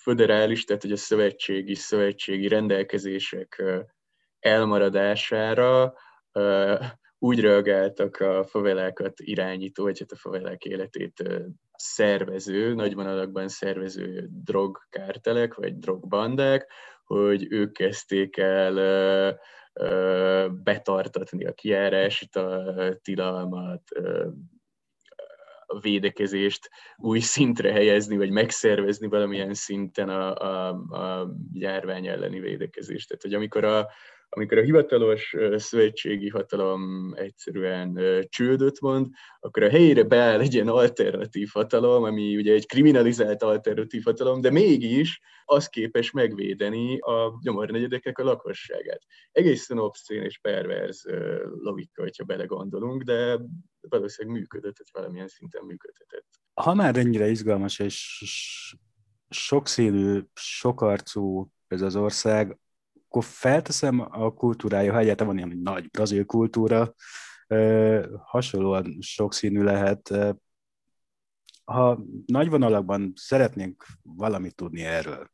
[0.00, 3.62] föderális, tehát hogy a szövetségi, szövetségi rendelkezések
[4.38, 5.94] elmaradására
[7.18, 11.22] úgy reagáltak a favelákat irányító, vagy hát a favelák életét
[11.76, 16.72] szervező, nagy vonalakban szervező drogkártelek, vagy drogbandák,
[17.04, 19.38] hogy ők kezdték el
[20.62, 23.82] betartatni a kiárásít, a tilalmat,
[25.66, 33.08] a védekezést új szintre helyezni, vagy megszervezni valamilyen szinten a, a, a járvány elleni védekezést.
[33.08, 33.88] Tehát, hogy amikor a,
[34.32, 39.06] amikor a hivatalos szövetségi hatalom egyszerűen csődöt mond,
[39.40, 44.50] akkor a helyére beáll egy ilyen alternatív hatalom, ami ugye egy kriminalizált alternatív hatalom, de
[44.50, 49.02] mégis az képes megvédeni a gyomornegyedeknek a lakosságát.
[49.32, 51.04] Egészen obszén és perverz
[51.62, 53.38] logika, hogyha belegondolunk, de
[53.80, 56.26] valószínűleg működött, valamilyen szinten működhetett.
[56.54, 58.24] Ha már ennyire izgalmas és
[59.28, 62.58] sokszínű, sokarcú ez az ország,
[63.10, 66.94] akkor felteszem a kultúrája, ha egyáltalán van ilyen nagy brazil kultúra,
[68.22, 70.14] hasonlóan sokszínű lehet.
[71.64, 75.30] Ha nagy vonalakban szeretnénk valamit tudni erről,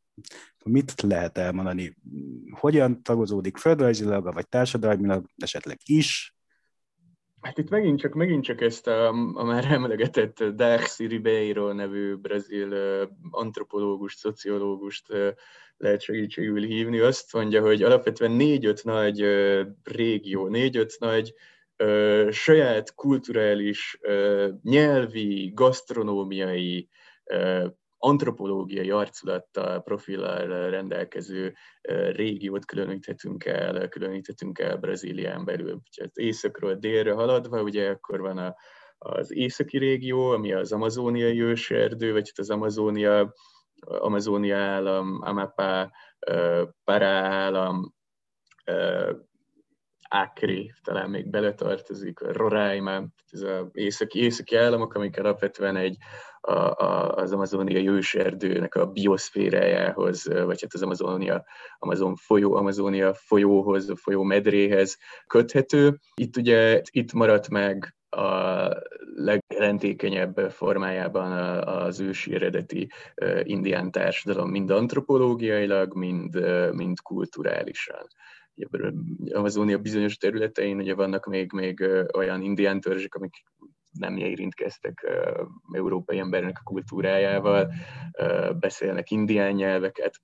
[0.64, 1.96] mit lehet elmondani?
[2.50, 6.34] Hogyan tagozódik földrajzilag, vagy társadalmilag esetleg is?
[7.40, 12.74] Hát itt megint csak, megint csak ezt a, a már emlegetett Darcy Ribeiro nevű brazil
[13.30, 15.06] antropológust, szociológust
[15.76, 19.20] lehet segítségül hívni, azt mondja, hogy alapvetően négy-öt nagy
[19.82, 21.34] régió, négy-öt nagy
[22.30, 23.98] saját kulturális,
[24.62, 26.88] nyelvi, gasztronómiai,
[27.98, 31.54] antropológiai arculattal, profillal rendelkező
[32.12, 35.72] régiót különíthetünk el, különíthetünk el Brazílián belül.
[35.72, 38.54] Úgyhogy északról délre haladva, ugye akkor van a,
[38.98, 43.34] az északi régió, ami az amazóniai őserdő, vagy az Amazónia
[43.86, 45.90] Amazónia állam, Amapá,
[46.84, 47.94] Pará állam,
[50.08, 55.96] Acre talán még beletartozik, Roraima, ez az északi, északi államok, amik alapvetően egy,
[56.40, 61.44] a, a, az amazóniai őserdőnek a bioszférájához, vagy hát az Amazonia,
[61.78, 65.98] Amazon folyó, Amazónia folyóhoz, a folyó medréhez köthető.
[66.14, 68.68] Itt ugye itt maradt meg a
[69.14, 71.32] legjelentékenyebb formájában
[71.66, 72.90] az ősi eredeti
[73.42, 76.34] indián társadalom, mind antropológiailag, mind,
[76.72, 78.06] mind kulturálisan.
[79.32, 83.34] Amazonia bizonyos területein ugye vannak még, még olyan indián törzsek, amik
[83.98, 85.06] nem érintkeztek
[85.72, 87.72] európai embernek a kultúrájával,
[88.58, 90.20] beszélnek indián nyelveket,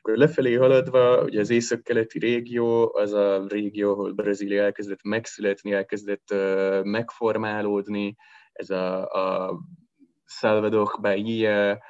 [0.00, 5.72] és akkor lefelé haladva, ugye az észak-keleti régió, az a régió, ahol Brazília elkezdett megszületni,
[5.72, 6.34] elkezdett
[6.82, 8.16] megformálódni,
[8.52, 9.58] ez a, a
[10.24, 11.82] Salvador Bahia,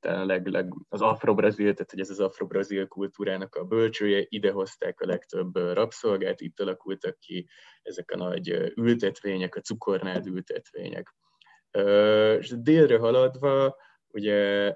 [0.00, 5.00] talán leg, leg, az afro-brazil, tehát hogy ez az afro-brazil kultúrának a bölcsője, ide hozták
[5.00, 7.48] a legtöbb rabszolgát, itt alakultak ki
[7.82, 11.14] ezek a nagy ültetvények, a cukornád ültetvények.
[12.38, 13.76] És délre haladva,
[14.12, 14.74] ugye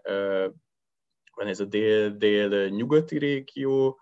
[1.35, 3.99] van ez a dél-dél-nyugati régió,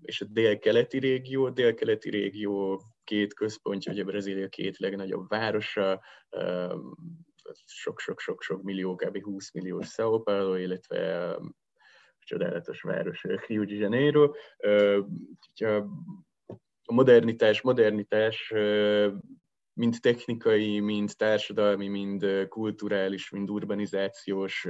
[0.00, 1.50] és a dél-keleti régió.
[1.50, 6.00] Dél-keleti régió két központja, ugye Brazília két legnagyobb városa,
[7.66, 9.22] sok-sok-sok-sok millió, kb.
[9.22, 11.40] 20 millió São Paulo, illetve a
[12.18, 14.32] csodálatos város Rio de Janeiro.
[16.84, 18.52] A modernitás, modernitás
[19.74, 24.68] mind technikai, mind társadalmi, mind kulturális, mind urbanizációs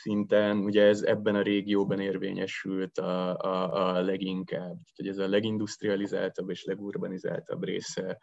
[0.00, 4.76] szinten, ugye ez ebben a régióban érvényesült a, a, a leginkább.
[4.96, 8.18] hogy ez a legindustrializáltabb és legurbanizáltabb része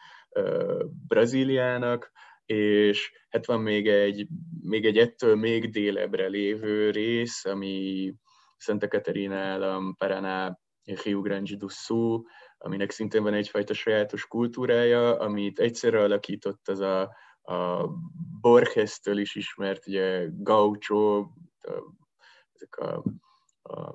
[1.07, 2.11] Brazíliának,
[2.45, 4.27] és hát van még egy,
[4.61, 8.13] még egy ettől még délebre lévő rész, ami
[8.57, 10.59] Santa Catarina állam, Paraná,
[11.03, 12.25] Rio Grande do Sul,
[12.57, 17.01] aminek szintén van egyfajta sajátos kultúrája, amit egyszerre alakított az a,
[17.41, 17.89] a
[18.41, 21.27] Borges-től is ismert, ugye Gaucho,
[22.53, 23.03] ezek a,
[23.63, 23.93] a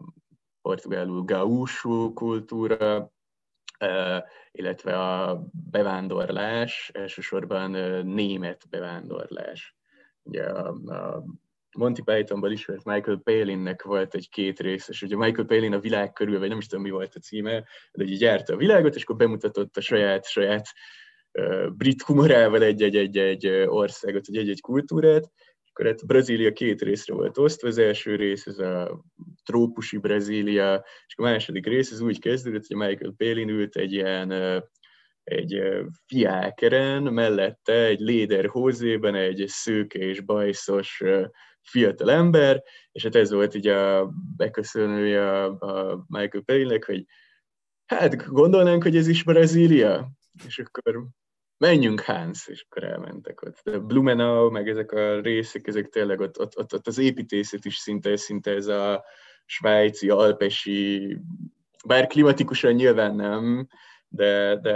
[0.63, 3.13] portugálul gaúsú kultúra,
[4.51, 7.71] illetve a bevándorlás, elsősorban
[8.07, 9.77] német bevándorlás.
[10.23, 11.25] Ugye a, a
[11.77, 16.13] Monty Pythonban ismert Michael Palin-nek volt egy két rész, és ugye Michael Palin a világ
[16.13, 19.03] körül, vagy nem is tudom mi volt a címe, de ugye gyárta a világot, és
[19.03, 20.67] akkor bemutatott a saját, saját
[21.33, 25.31] uh, brit humorával egy-egy országot, vagy egy-egy kultúrát,
[25.75, 29.05] akkor hát Brazília két részre volt osztva, az első rész ez a
[29.45, 34.33] trópusi Brazília, és a második rész az úgy kezdődött, hogy Michael Palin ült egy ilyen
[35.25, 35.63] egy
[36.07, 38.51] fiákeren, mellette egy léder
[39.15, 41.03] egy szőke és bajszos
[41.61, 42.63] fiatal ember,
[42.93, 47.05] és hát ez volt így a beköszönője a Michael Palin-nek, hogy
[47.87, 50.11] hát gondolnánk, hogy ez is Brazília,
[50.47, 51.09] és akkor
[51.57, 53.61] menjünk Hans, és akkor elmentek ott.
[53.63, 57.77] De Blumenau, meg ezek a részek, ezek tényleg ott, ott, ott, ott az építészet is
[57.77, 59.05] szinte, szinte ez a
[59.45, 61.17] svájci, alpesi,
[61.87, 63.69] bár klimatikusan nyilván nem,
[64.09, 64.73] de, de,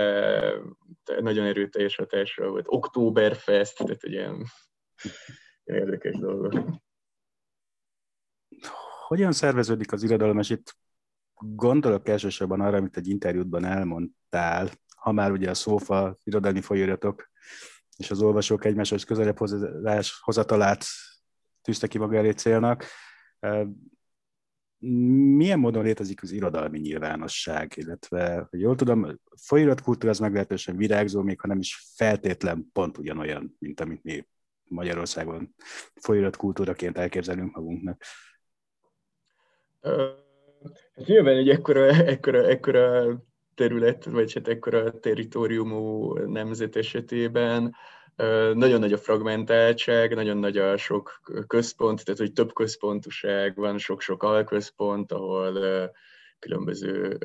[1.05, 2.67] de nagyon erőteljes hatásra volt.
[2.69, 4.45] Oktoberfest, tehát egy ilyen,
[5.65, 6.55] ilyen érdekes dolgok.
[9.07, 10.77] Hogyan szerveződik az irodalom, és itt
[11.39, 17.31] gondolok elsősorban arra, amit egy interjútban elmondtál, ha már ugye a szófa, irodalmi folyóiratok
[17.97, 19.39] és az olvasók egymáshoz közelebb
[20.21, 20.85] hozatalát
[21.63, 22.85] tűzte ki maga elé célnak.
[25.37, 31.41] Milyen módon létezik az irodalmi nyilvánosság, illetve, hogy jól tudom, folyóiratkultúra az meglehetősen virágzó, még
[31.41, 34.29] ha nem is feltétlen pont ugyanolyan, mint amit mi
[34.63, 35.55] Magyarországon
[35.95, 38.03] folyóiratkultúraként elképzelünk magunknak.
[40.95, 43.17] Hát nyilván egy ekkora, ekkora, ekkora
[43.59, 47.75] terület, vagy hát ekkora territóriumú nemzet esetében
[48.55, 54.23] nagyon nagy a fragmentáltság, nagyon nagy a sok központ, tehát hogy több központuság van, sok-sok
[54.23, 55.53] alközpont, ahol
[56.39, 57.19] különböző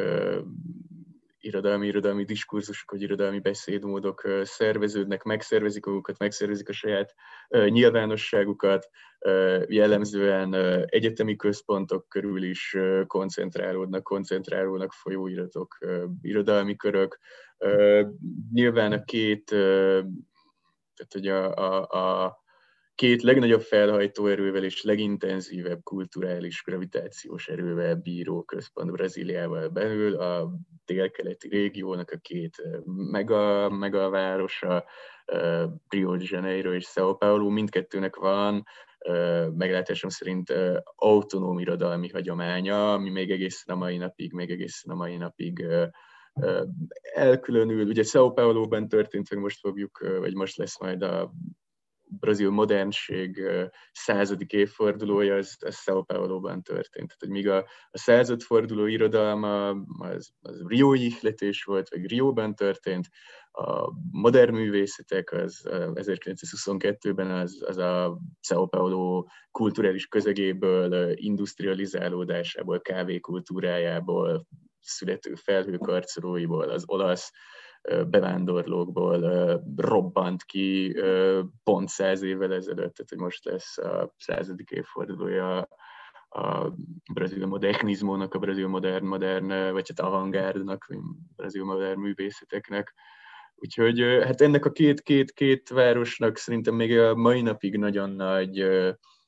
[1.43, 7.13] irodalmi, irodalmi diskurzusok, vagy irodalmi beszédmódok szerveződnek, megszervezik magukat, megszervezik a saját
[7.49, 8.89] nyilvánosságukat,
[9.67, 10.53] jellemzően
[10.85, 12.77] egyetemi központok körül is
[13.07, 15.77] koncentrálódnak, koncentrálódnak folyóiratok,
[16.21, 17.19] irodalmi körök.
[18.53, 19.45] Nyilván a két,
[20.95, 22.42] tehát hogy a, a, a
[23.03, 30.51] két legnagyobb felhajtó erővel és legintenzívebb kulturális gravitációs erővel bíró központ Brazíliával belül, a
[30.85, 34.85] délkeleti régiónak a két mega, mega városa,
[35.89, 38.63] Rio de Janeiro és São Paulo, mindkettőnek van
[39.57, 40.53] meglátásom szerint
[40.95, 45.65] autonóm irodalmi hagyománya, ami még egészen a mai napig, még egészen a mai napig
[47.13, 47.87] elkülönül.
[47.87, 51.33] Ugye São Paulo-ban történt, hogy most fogjuk, vagy most lesz majd a
[52.19, 53.41] brazil modernség
[53.91, 57.07] századik évfordulója, az, az São Paulo-ban történt.
[57.07, 57.57] Tehát, hogy míg a,
[57.91, 63.09] a századforduló irodalma az, az Rio ihletés volt, vagy Rio-ban történt,
[63.55, 74.47] a modern művészetek az 1922-ben az, az a São Paulo kulturális közegéből, industrializálódásából, kávékultúrájából,
[74.79, 77.31] születő felhőkarcolóiból, az olasz
[78.09, 79.21] bevándorlókból
[79.75, 80.95] robbant ki
[81.63, 85.67] pont száz évvel ezelőtt, tehát hogy most lesz a századik évfordulója
[86.29, 86.73] a
[87.13, 90.97] brazil modernizmónak, a brazil modern, modern, vagy hát avantgárdnak, vagy
[91.35, 92.93] brazil modern művészeteknek.
[93.55, 98.53] Úgyhogy hát ennek a két-két-két városnak szerintem még a mai napig nagyon nagy,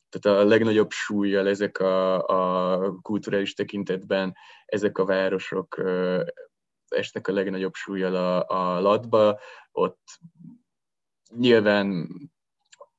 [0.09, 4.33] tehát a legnagyobb súlyjal ezek a, a kulturális tekintetben
[4.65, 5.81] ezek a városok
[6.87, 9.39] estek a legnagyobb súlyjal a, a latba,
[9.71, 10.19] ott
[11.37, 12.07] nyilván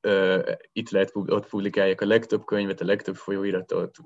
[0.07, 3.97] uh, itt lehet, ott publikálják a legtöbb könyvet, a legtöbb folyóiratot.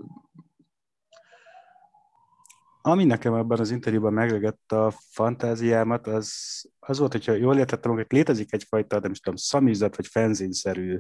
[2.83, 8.05] Ami nekem abban az interjúban megregett a fantáziámat, az, az volt, hogyha jól értettem, hogy
[8.09, 10.99] létezik egyfajta, nem is tudom, szamizat vagy fenzinszerű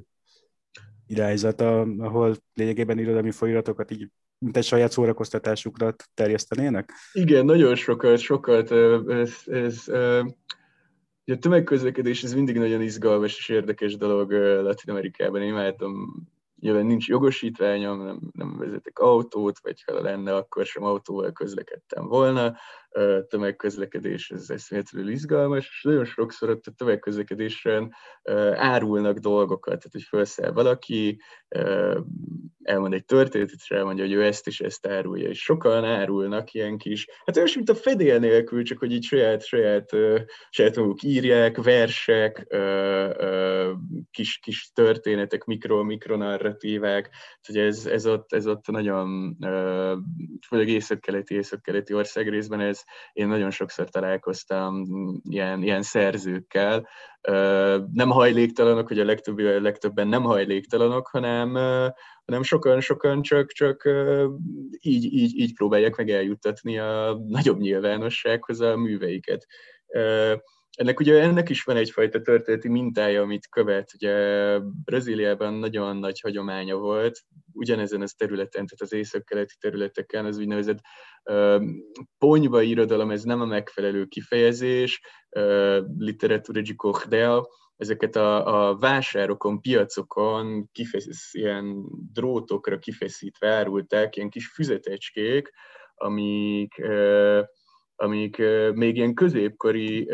[1.05, 4.09] irányzat, ahol lényegében irodalmi folyiratokat így
[4.41, 6.91] mint egy saját szórakoztatásukra terjesztenének?
[7.13, 8.71] Igen, nagyon sokat, sokat.
[9.07, 9.87] Ez, ez,
[11.25, 14.31] a tömegközlekedés ez mindig nagyon izgalmas és érdekes dolog
[14.63, 15.41] Latin Amerikában.
[15.41, 16.25] Én imádtam
[16.59, 22.55] nyilván nincs jogosítványom, nem, nem vezetek autót, vagy ha lenne, akkor sem autóval közlekedtem volna.
[23.27, 27.93] Tömegközlekedés, ez eszméletlenül izgalmas, és nagyon sokszor ott a tömegközlekedésen
[28.53, 31.21] árulnak dolgokat, tehát hogy felszáll valaki,
[32.63, 36.77] elmond egy történetet, és elmondja, hogy ő ezt is ezt árulja, és sokan árulnak ilyen
[36.77, 39.89] kis, hát olyan, mint a fedél nélkül, csak hogy így saját, saját,
[40.49, 42.47] saját maguk írják, versek,
[44.11, 47.09] kis, kis történetek, mikro, mikronarratívák,
[47.47, 49.37] hogy ez, ez, ott, ez ott nagyon,
[50.47, 52.80] főleg észak-keleti, észak-keleti ország részben ez,
[53.13, 54.85] én nagyon sokszor találkoztam
[55.29, 56.87] ilyen, ilyen szerzőkkel,
[57.91, 61.53] nem hajléktalanok, hogy a legtöbb, a legtöbben nem hajléktalanok, hanem,
[62.25, 63.89] hanem sokan-sokan csak, csak
[64.79, 69.47] így, így, így próbálják meg eljuttatni a nagyobb nyilvánossághoz a műveiket.
[70.77, 73.93] Ennek ugye ennek is van egyfajta történeti mintája, amit követ.
[73.93, 77.19] Ugye Brazíliában nagyon nagy hagyománya volt,
[77.53, 80.79] ugyanezen az területen, tehát az észak-keleti területeken, az úgynevezett
[81.23, 81.63] uh,
[82.17, 87.47] ponyva irodalom, ez nem a megfelelő kifejezés, uh, literatura de cordel,
[87.77, 95.51] ezeket a, a vásárokon, piacokon kifesz, ilyen drótokra kifeszítve árulták, ilyen kis füzetecskék,
[95.95, 97.41] amik uh,
[98.01, 98.37] amik
[98.73, 100.09] még ilyen középkori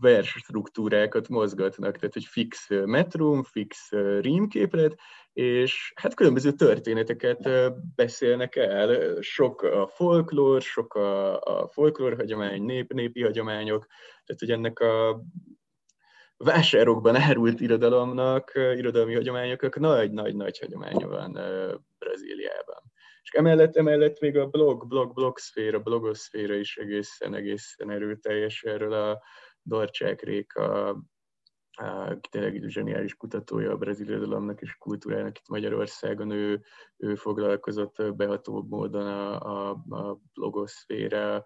[0.00, 3.90] versstruktúrákat mozgatnak, tehát egy fix metrum, fix
[4.20, 4.98] rímképlet,
[5.32, 7.50] és hát különböző történeteket
[7.94, 9.16] beszélnek el.
[9.20, 13.86] Sok a folklór, sok a, a folklór hagyomány, nép, népi hagyományok,
[14.24, 15.22] tehát hogy ennek a
[16.36, 21.32] vásárokban árult irodalomnak, irodalmi hagyományoknak nagy-nagy-nagy hagyománya van
[21.98, 22.82] Brazíliában.
[23.28, 29.22] És emellett, emellett még a blog, blog, blogszféra, blogoszféra is egészen, egészen erőteljes erről a
[29.62, 30.88] Dorcsák Réka,
[31.80, 36.62] aki tényleg zseniális kutatója a brazil irodalomnak és kultúrának itt Magyarországon, ő,
[36.96, 41.44] ő foglalkozott behatóbb módon a, a, a blogoszféra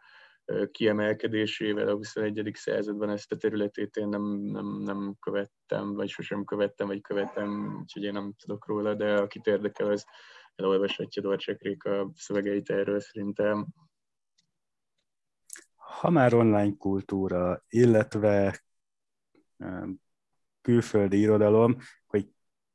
[0.71, 2.51] kiemelkedésével a 21.
[2.55, 8.03] században ezt a területét én nem, nem, nem követtem, vagy sosem követtem, vagy követem, úgyhogy
[8.03, 10.05] én nem tudok róla, de akit érdekel, az
[10.57, 13.67] elolvashatja Dorcsek Réka szövegeit erről szerintem.
[15.75, 18.63] Ha már online kultúra, illetve
[20.61, 21.77] külföldi irodalom,
[22.07, 22.29] hogy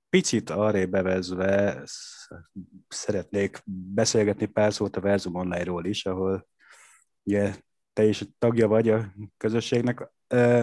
[0.09, 1.83] picit arra bevezve
[2.87, 3.61] szeretnék
[3.93, 6.47] beszélgetni pár szót a Verzum Online-ról is, ahol
[7.23, 7.55] ugye
[7.97, 9.05] te is tagja vagy a
[9.37, 10.11] közösségnek,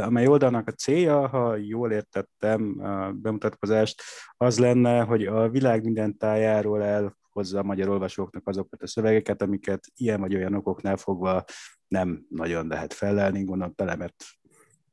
[0.03, 4.03] amely oldalnak a célja, ha jól értettem a bemutatkozást,
[4.37, 9.85] az lenne, hogy a világ minden tájáról elhozza a magyar olvasóknak azokat a szövegeket, amiket
[9.97, 11.45] ilyen vagy olyan okoknál fogva
[11.89, 14.25] nem nagyon lehet felelni, gondolom tele, mert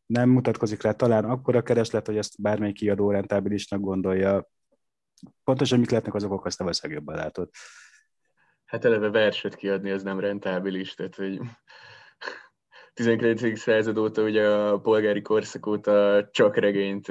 [0.06, 4.50] nem mutatkozik rá talán akkor a kereslet, hogy ezt bármelyik kiadó rentábilisnak gondolja.
[5.44, 7.50] Pontosan mik lehetnek azok okok, azt te valószínűleg jobban látod.
[8.66, 11.39] Hát eleve verset kiadni, az nem rentábilis, tehát hogy
[13.02, 13.60] 19.
[13.60, 17.08] század óta, ugye a polgári korszak óta csak regényt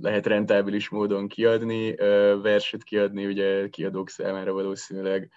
[0.00, 1.94] lehet rentábilis módon kiadni,
[2.42, 5.30] verset kiadni ugye kiadók számára valószínűleg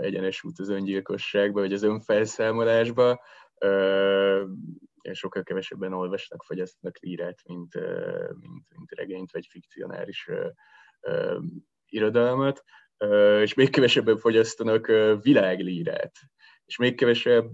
[0.00, 3.22] egyenes út az öngyilkosságba, vagy az önfelszámolásba,
[5.12, 7.74] sokkal kevesebben olvasnak, fogyasztanak lírát, mint,
[8.40, 10.28] mint, mint regényt, vagy fikcionális
[11.86, 12.62] irodalmat,
[13.42, 14.86] és még kevesebben fogyasztanak
[15.22, 16.12] világlírát
[16.66, 17.52] és még kevesebb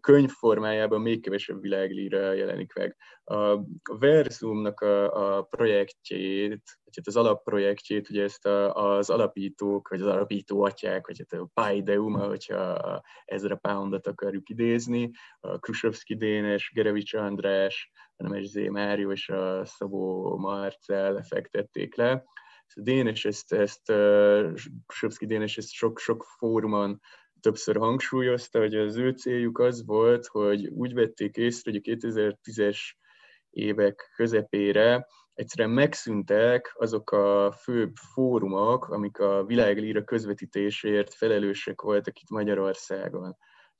[0.00, 2.96] könyv formájában még kevesebb világlíra jelenik meg.
[3.24, 3.60] A
[3.98, 10.06] Verzumnak a, a projektjét, vagy hát az alapprojektjét, ugye ezt a, az alapítók, vagy az
[10.06, 17.14] alapító atyák, vagy hát a Paideum, hogyha Ezra Poundot akarjuk idézni, a Krusovszki Dénes, Gerevics
[17.14, 22.24] András, Nemes Zé Mário és a Szabó Marcel fektették le.
[22.74, 23.92] Dénes ezt, ezt
[24.86, 27.00] Krusovszki Dénes ezt sok-sok fórumon
[27.42, 32.78] többször hangsúlyozta, hogy az ő céljuk az volt, hogy úgy vették észre, hogy a 2010-es
[33.50, 42.30] évek közepére egyszerűen megszűntek azok a főbb fórumok, amik a világlíra közvetítésért felelősek voltak itt
[42.30, 43.36] Magyarországon.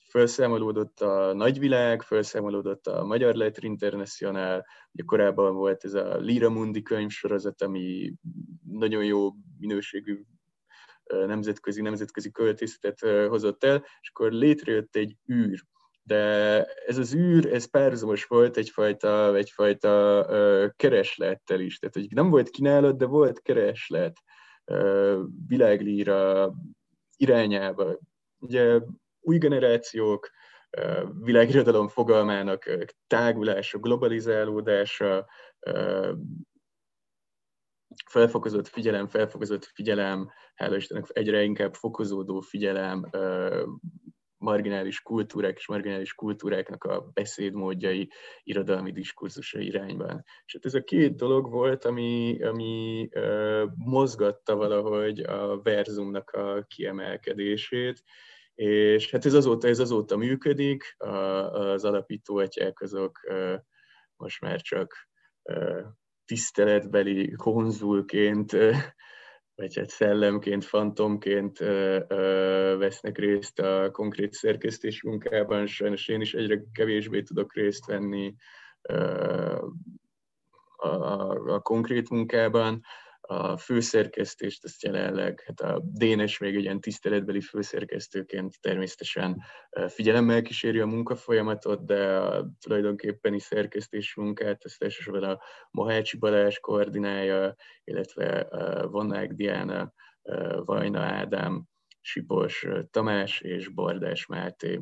[0.08, 6.82] Felszámolódott a nagyvilág, felszámolódott a Magyar Letter International, ugye korábban volt ez a Lira Mundi
[6.82, 8.14] könyvsorozat, ami
[8.62, 10.22] nagyon jó minőségű
[11.06, 12.98] nemzetközi, nemzetközi költészetet
[13.28, 15.64] hozott el, és akkor létrejött egy űr.
[16.04, 16.24] De
[16.64, 20.26] ez az űr, ez párhuzamos volt egyfajta, egyfajta
[20.76, 21.78] kereslettel is.
[21.78, 24.16] Tehát, hogy nem volt kínálat, de volt kereslet
[25.46, 26.52] világlíra
[27.16, 27.98] irányába.
[28.38, 28.80] Ugye
[29.20, 30.30] új generációk,
[31.20, 32.70] világirodalom fogalmának
[33.06, 35.26] tágulása, globalizálódása,
[38.10, 43.10] felfokozott figyelem, felfokozott figyelem, hála Istennek egyre inkább fokozódó figyelem,
[44.42, 48.10] marginális kultúrák és marginális kultúráknak a beszédmódjai,
[48.42, 50.24] irodalmi diskurzusa irányban.
[50.44, 56.64] És hát ez a két dolog volt, ami, ami uh, mozgatta valahogy a verzumnak a
[56.68, 58.02] kiemelkedését,
[58.54, 61.08] és hát ez azóta, ez azóta működik, a,
[61.52, 63.18] az alapító atyák azok
[64.16, 64.94] most már csak
[66.24, 68.56] tiszteletbeli konzulként
[69.54, 71.58] vagy hát szellemként, fantomként
[72.78, 78.34] vesznek részt a konkrét szerkesztés munkában, sajnos én is egyre kevésbé tudok részt venni
[80.76, 82.80] a, a, a konkrét munkában
[83.28, 89.42] a főszerkesztést, ezt jelenleg, hát a Dénes még egy ilyen tiszteletbeli főszerkesztőként természetesen
[89.88, 97.54] figyelemmel kíséri a munkafolyamatot, de a tulajdonképpeni szerkesztés munkát ezt elsősorban a Mohácsi Balázs koordinálja,
[97.84, 98.48] illetve
[98.90, 99.92] Vonnák Diana,
[100.64, 101.64] Vajna Ádám,
[102.00, 104.80] Sipos Tamás és Bordás Máté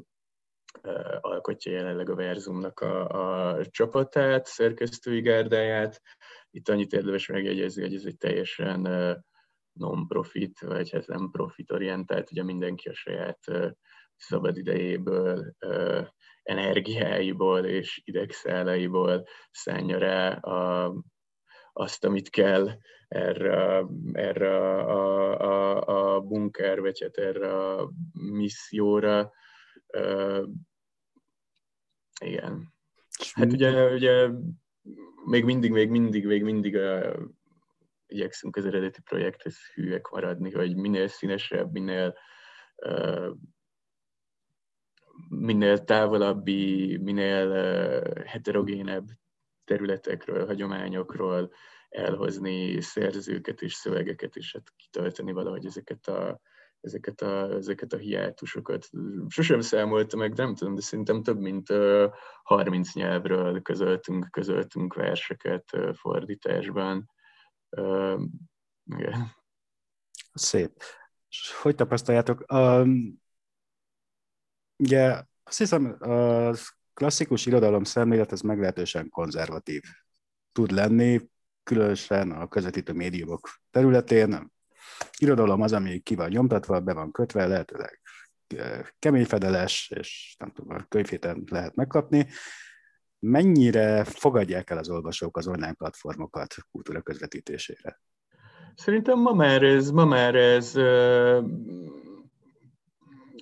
[1.21, 3.09] alkotja jelenleg a Verzumnak a,
[3.59, 6.03] a csapatát, szerkesztői gárdáját,
[6.51, 8.81] itt annyit érdemes megjegyezni, hogy ez egy teljesen
[9.73, 13.39] non-profit, vagy hát nem profit-orientált, ugye mindenki a saját
[14.17, 15.55] szabad idejéből,
[16.43, 20.95] energiáiból és idegszálaiból szánja rá a,
[21.73, 22.69] azt, amit kell
[23.09, 29.33] erre, erre a, a, a bunker, vagy hát erre a misszióra.
[32.25, 32.75] igen.
[33.33, 34.29] Hát ugye, ugye
[35.25, 37.17] még mindig, még mindig, még mindig uh,
[38.07, 42.17] igyekszünk az eredeti projekthez hűek maradni, hogy minél színesebb, minél
[42.77, 43.37] uh,
[45.29, 49.07] minél távolabbi, minél uh, heterogénebb
[49.65, 51.53] területekről, hagyományokról
[51.89, 56.41] elhozni szerzőket és szövegeket, és hát kitölteni valahogy ezeket a,
[56.81, 58.89] ezeket a, ezeket a hiátusokat.
[59.29, 61.69] Sosem számolta meg, nem tudom, de szerintem több mint
[62.43, 67.11] 30 nyelvről közöltünk, közöltünk verseket fordításban.
[68.85, 69.33] Igen.
[70.33, 70.83] Szép.
[71.63, 72.53] Hogy tapasztaljátok?
[72.53, 73.21] Um,
[74.77, 76.55] ugye azt hiszem, a
[76.95, 79.83] klasszikus irodalom szemlélet ez meglehetősen konzervatív
[80.53, 81.31] tud lenni,
[81.63, 84.53] különösen a közvetítő médiumok területén,
[85.19, 88.01] irodalom az, ami ki van nyomtatva, be van kötve, lehetőleg
[88.99, 92.29] kemény fedeles, és nem tudom, a könyvhéten lehet megkapni.
[93.19, 98.01] Mennyire fogadják el az olvasók az online platformokat kultúra közvetítésére?
[98.75, 100.75] Szerintem ma már ez, ma már ez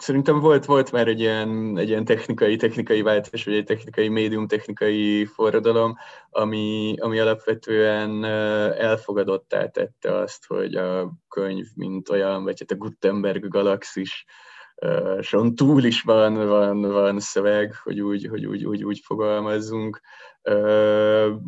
[0.01, 4.47] szerintem volt, volt már egy ilyen, egy ilyen technikai, technikai váltás, vagy egy technikai médium,
[4.47, 5.97] technikai forradalom,
[6.31, 8.25] ami, ami alapvetően
[8.75, 14.25] elfogadottá tette azt, hogy a könyv, mint olyan, vagy hát a Gutenberg galaxis,
[15.21, 20.01] son túl is van, van, van szöveg, hogy úgy, hogy úgy, úgy, úgy fogalmazzunk.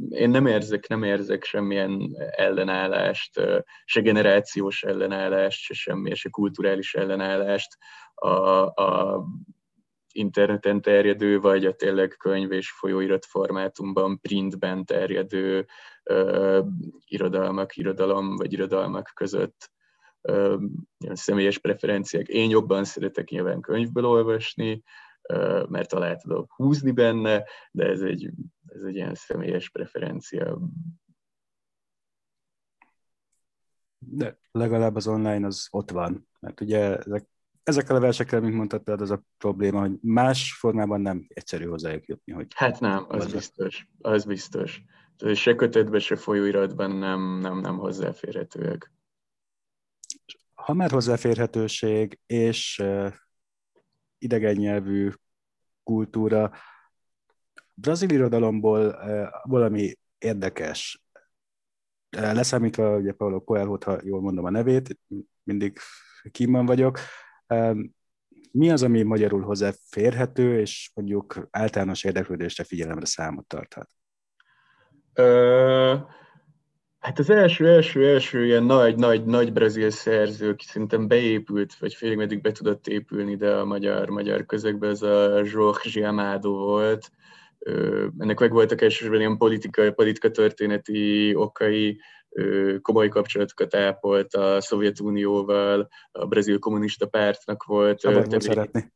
[0.09, 3.41] Én nem érzek, nem érzek semmilyen ellenállást,
[3.85, 7.77] se generációs ellenállást, se semmilyen, se kulturális ellenállást
[8.15, 8.29] a,
[8.65, 9.25] a
[10.13, 15.67] interneten terjedő, vagy a tényleg könyv és folyóirat formátumban, printben terjedő
[17.05, 19.71] irodalmak, irodalom vagy irodalmak között
[20.99, 22.29] személyes preferenciák.
[22.29, 24.83] Én jobban szeretek nyilván könyvből olvasni,
[25.69, 28.31] mert alá tudok húzni benne, de ez egy,
[28.67, 30.59] ez egy ilyen személyes preferencia.
[33.99, 37.29] De legalább az online az ott van, mert ugye ezek
[37.63, 42.33] ezekkel a versekkel, mint mondtad, az a probléma, hogy más formában nem egyszerű hozzájuk jutni.
[42.33, 43.35] Hogy hát nem, az hozzá.
[43.35, 43.89] biztos.
[44.01, 44.83] Az biztos.
[45.35, 48.93] Se kötetben, se folyóiratban nem, nem, nem hozzáférhetőek.
[50.65, 52.83] Ha már hozzáférhetőség és
[54.19, 55.11] idegen nyelvű
[55.83, 56.53] kultúra,
[57.75, 58.99] brazil irodalomból
[59.43, 61.05] valami érdekes,
[62.11, 64.99] leszámítva ugye Paulo coelho ha jól mondom a nevét,
[65.43, 65.79] mindig
[66.31, 66.99] kímban vagyok,
[68.53, 73.91] mi az, ami magyarul hozzáférhető, és mondjuk általános érdeklődésre figyelemre számot tarthat?
[75.15, 76.01] Uh,
[77.01, 81.95] hát az első, első, első ilyen nagy, nagy, nagy brazil szerző, aki szerintem beépült, vagy
[81.95, 87.11] félig meddig be tudott épülni, de a magyar, magyar közegbe, ez a Jorge Amado volt.
[87.59, 92.01] Uh, ennek meg voltak elsősorban ilyen politikai, politika történeti okai,
[92.83, 98.01] komoly kapcsolatokat ápolt a Szovjetunióval, a brazil kommunista pártnak volt.
[98.01, 98.93] Szabad szeretni.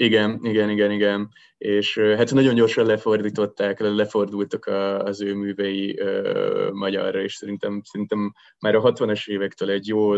[0.00, 1.28] Igen, igen, igen, igen.
[1.58, 4.66] És hát nagyon gyorsan lefordították, lefordultak
[5.04, 10.16] az ő művei uh, magyarra, és szerintem, szerintem már a 60-as évektől egy jól,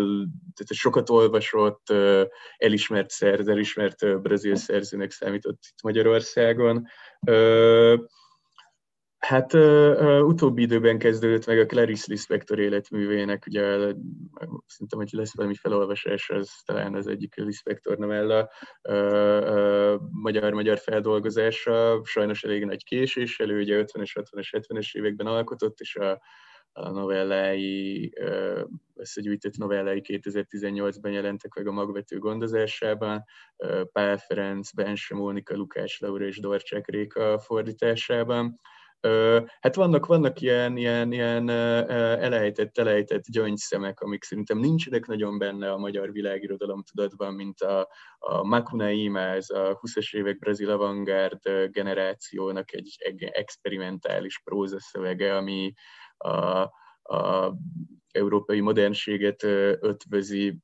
[0.54, 2.22] tehát sokat olvasott, uh,
[2.56, 6.86] elismert szerz, elismert uh, brazil szerzőnek számított itt Magyarországon.
[7.20, 7.98] Uh,
[9.30, 13.62] Hát uh, utóbbi időben kezdődött meg a Clarice Lispector életművének, ugye
[14.66, 18.50] szerintem, hogy lesz valami felolvasás, az talán az egyik Lispector novella
[20.10, 25.96] magyar-magyar uh, feldolgozása, sajnos elég nagy késés elő, ugye 50-es, 60-es, 70-es években alkotott, és
[25.96, 26.20] a,
[26.72, 28.12] a novellái,
[28.94, 33.24] összegyűjtött novellái 2018-ban jelentek meg a magvető gondozásában,
[33.92, 38.60] Pál Ferenc, Bense Mónika, Lukács Laura és Dorcsák Réka fordításában
[39.60, 45.78] Hát vannak, vannak ilyen, ilyen, ilyen elejtett, elejtett gyöngyszemek, amik szerintem nincsenek nagyon benne a
[45.78, 47.88] magyar világirodalom tudatban, mint a,
[48.18, 55.72] a Macunaíma, ez a 20-es évek brazil avantgárd generációnak egy, egy experimentális prózaszövege, ami
[56.16, 56.60] a,
[57.02, 57.54] a
[58.12, 59.42] európai modernséget
[59.80, 60.58] ötvözi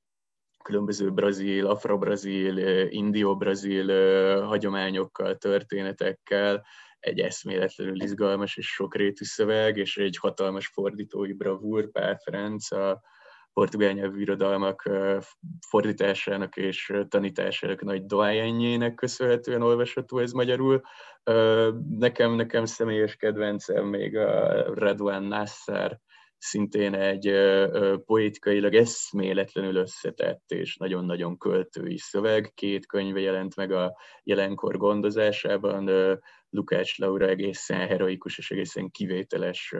[0.64, 2.58] különböző brazil, afro-brazil,
[2.88, 3.86] indio-brazil
[4.42, 6.64] hagyományokkal, történetekkel,
[7.06, 13.02] egy eszméletlenül izgalmas és sokrétű szöveg, és egy hatalmas fordítói bravúr, Pál Ferenc, a
[13.52, 14.90] portugál nyelvű irodalmak
[15.68, 20.80] fordításának és tanításának nagy doájenjének köszönhetően olvasható ez magyarul.
[21.88, 25.98] Nekem, nekem személyes kedvencem még a Redwan Nassar,
[26.38, 27.32] szintén egy
[28.04, 32.52] poétikailag eszméletlenül összetett és nagyon-nagyon költői szöveg.
[32.54, 35.90] Két könyve jelent meg a jelenkor gondozásában,
[36.56, 39.74] Lukács Laura egészen heroikus és egészen kivételes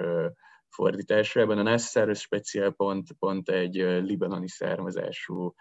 [0.69, 1.59] fordításában.
[1.59, 5.55] A Nassar speciál pont, pont egy libanoni származású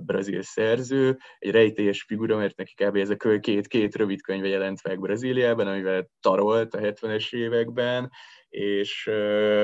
[0.00, 2.96] brazil szerző, egy rejtélyes figura, mert neki kb.
[2.96, 8.10] ez a két, két rövid könyve jelent meg Brazíliában, amivel tarolt a 70-es években,
[8.48, 9.10] és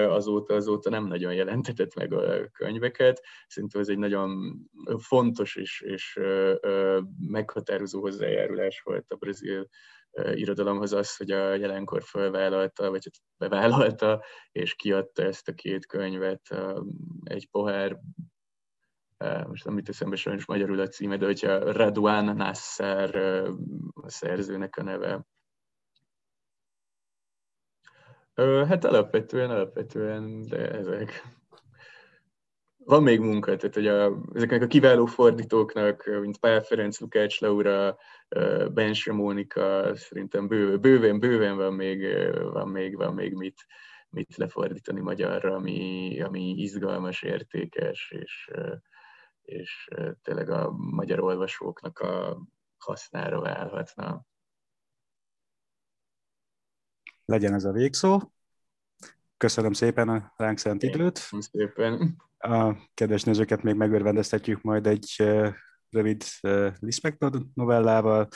[0.08, 3.22] azóta, azóta nem nagyon jelentetett meg a könyveket.
[3.46, 4.58] Szerintem ez egy nagyon
[4.98, 6.20] fontos és, és
[7.28, 9.68] meghatározó hozzájárulás volt a brazil
[10.34, 16.42] irodalomhoz az, hogy a jelenkor felvállalta, vagy hát bevállalta, és kiadta ezt a két könyvet,
[17.24, 18.00] egy pohár,
[19.46, 23.14] most nem mit eszembe sajnos magyarul a címe, de hogyha Raduan Nasser
[23.94, 25.26] a szerzőnek a neve.
[28.68, 31.38] Hát alapvetően, alapvetően, de ezek.
[32.84, 37.98] Van még munka, tehát hogy a, ezeknek a kiváló fordítóknak, mint Pál Ferenc, Lukács Laura,
[38.72, 42.06] Bense Mónika, szerintem bőven, bőven, bőven van még,
[42.52, 43.66] van még, van még mit,
[44.08, 48.50] mit lefordítani magyarra, ami, ami izgalmas, értékes, és,
[49.42, 49.88] és
[50.22, 52.42] tényleg a magyar olvasóknak a
[52.78, 54.24] hasznára válhatna.
[57.24, 58.20] Legyen ez a végszó.
[59.36, 61.12] Köszönöm szépen a ránk szent időt.
[61.12, 62.28] Köszönöm szépen.
[62.42, 65.16] A kedves nézőket még megörvendeztetjük majd egy
[65.90, 66.24] rövid
[66.78, 68.28] Lispector novellával.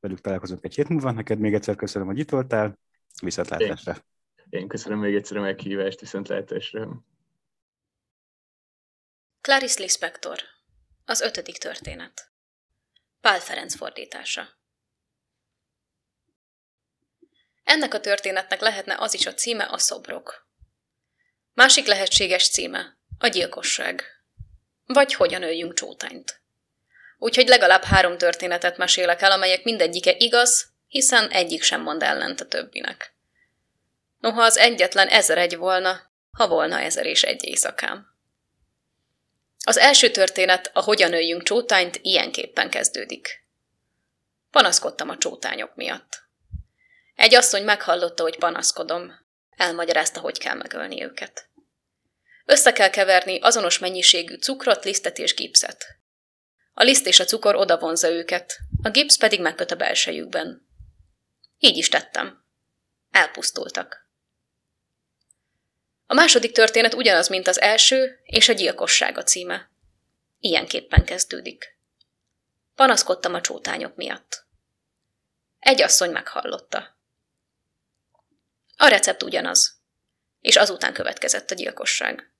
[0.00, 1.10] Velük találkozunk egy hét múlva.
[1.10, 2.78] Neked még egyszer köszönöm, hogy itt voltál.
[3.22, 3.92] Viszontlátásra.
[4.50, 7.04] Én, én köszönöm még egyszer a meghívást, viszontlátásra.
[9.40, 10.38] Clarice Lispector.
[11.04, 12.32] Az ötödik történet.
[13.20, 14.42] Pál Ferenc fordítása.
[17.62, 20.45] Ennek a történetnek lehetne az is a címe a szobrok.
[21.56, 24.04] Másik lehetséges címe a gyilkosság.
[24.86, 26.40] Vagy hogyan öljünk csótányt.
[27.18, 32.46] Úgyhogy legalább három történetet mesélek el, amelyek mindegyike igaz, hiszen egyik sem mond ellent a
[32.46, 33.14] többinek.
[34.20, 36.00] Noha az egyetlen ezer egy volna,
[36.30, 38.06] ha volna ezer és egy éjszakám.
[39.64, 43.44] Az első történet, a hogyan öljünk csótányt, ilyenképpen kezdődik.
[44.50, 46.22] Panaszkodtam a csótányok miatt.
[47.14, 49.25] Egy asszony meghallotta, hogy panaszkodom.
[49.56, 51.48] Elmagyarázta, hogy kell megölni őket.
[52.44, 55.84] Össze kell keverni azonos mennyiségű cukrot, lisztet és gipszet.
[56.74, 60.68] A liszt és a cukor odavonza őket, a gipsz pedig megköt a belsejükben.
[61.58, 62.44] Így is tettem.
[63.10, 64.08] Elpusztultak.
[66.06, 69.70] A második történet ugyanaz, mint az első, és a gyilkosság a címe.
[70.38, 71.78] Ilyenképpen kezdődik.
[72.74, 74.46] Panaszkodtam a csótányok miatt.
[75.58, 76.95] Egy asszony meghallotta.
[78.76, 79.80] A recept ugyanaz.
[80.40, 82.30] És azután következett a gyilkosság.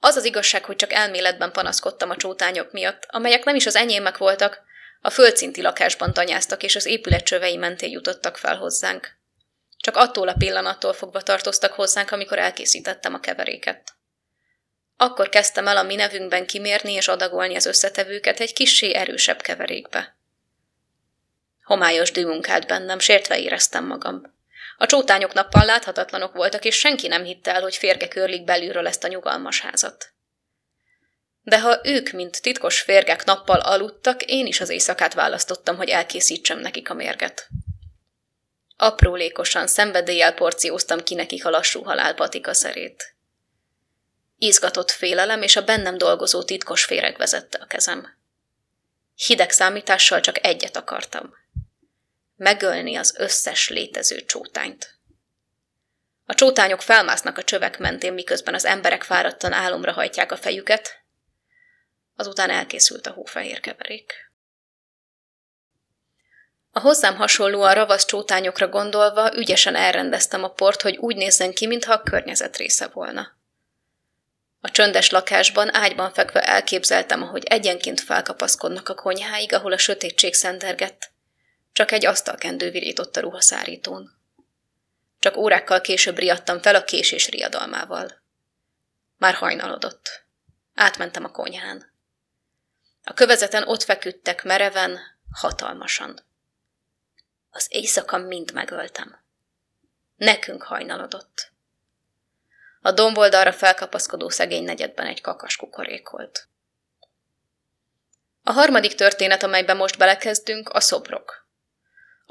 [0.00, 4.16] Az az igazság, hogy csak elméletben panaszkodtam a csótányok miatt, amelyek nem is az enyémek
[4.16, 4.62] voltak,
[5.00, 9.16] a földszinti lakásban tanyáztak, és az épület csövei mentén jutottak fel hozzánk.
[9.76, 13.92] Csak attól a pillanattól fogva tartoztak hozzánk, amikor elkészítettem a keveréket.
[14.96, 20.16] Akkor kezdtem el a mi nevünkben kimérni és adagolni az összetevőket egy kissé erősebb keverékbe.
[21.62, 24.34] Homályos dűmunkált bennem, sértve éreztem magam.
[24.76, 29.04] A csótányok nappal láthatatlanok voltak, és senki nem hitte el, hogy férge körlik belülről ezt
[29.04, 30.12] a nyugalmas házat.
[31.42, 36.58] De ha ők, mint titkos férgek nappal aludtak, én is az éjszakát választottam, hogy elkészítsem
[36.58, 37.48] nekik a mérget.
[38.76, 43.14] Aprólékosan, szenvedéllyel porcióztam ki nekik a lassú halál patika szerét.
[44.38, 48.18] Izgatott félelem és a bennem dolgozó titkos féreg vezette a kezem.
[49.14, 51.41] Hideg számítással csak egyet akartam.
[52.42, 54.94] Megölni az összes létező csótányt.
[56.26, 61.02] A csótányok felmásznak a csövek mentén, miközben az emberek fáradtan álomra hajtják a fejüket,
[62.16, 64.12] azután elkészült a hófehér keverék.
[66.70, 71.92] A hozzám hasonlóan ravasz csótányokra gondolva ügyesen elrendeztem a port, hogy úgy nézzen ki, mintha
[71.92, 73.36] a környezet része volna.
[74.60, 81.11] A csöndes lakásban ágyban fekve elképzeltem, ahogy egyenként felkapaszkodnak a konyháig, ahol a sötétség szendergett.
[81.72, 84.20] Csak egy asztalkendő virított a ruhaszárítón.
[85.18, 88.22] Csak órákkal később riadtam fel a késés riadalmával.
[89.16, 90.24] Már hajnalodott.
[90.74, 91.92] Átmentem a konyhán.
[93.04, 94.98] A kövezeten ott feküdtek mereven,
[95.32, 96.20] hatalmasan.
[97.50, 99.24] Az éjszaka mind megöltem.
[100.16, 101.50] Nekünk hajnalodott.
[102.80, 106.48] A domboldalra felkapaszkodó szegény negyedben egy kakas kukorékolt.
[108.42, 111.41] A harmadik történet, amelyben most belekezdünk, a szobrok.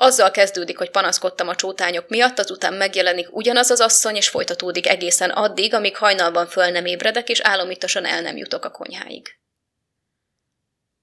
[0.03, 5.29] Azzal kezdődik, hogy panaszkodtam a csótányok miatt, azután megjelenik ugyanaz az asszony, és folytatódik egészen
[5.29, 9.35] addig, amíg hajnalban föl nem ébredek, és álomítosan el nem jutok a konyháig.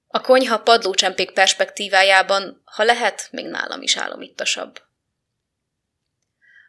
[0.08, 4.80] A konyha padlócsempék perspektívájában, ha lehet, még nálam is álomittasabb.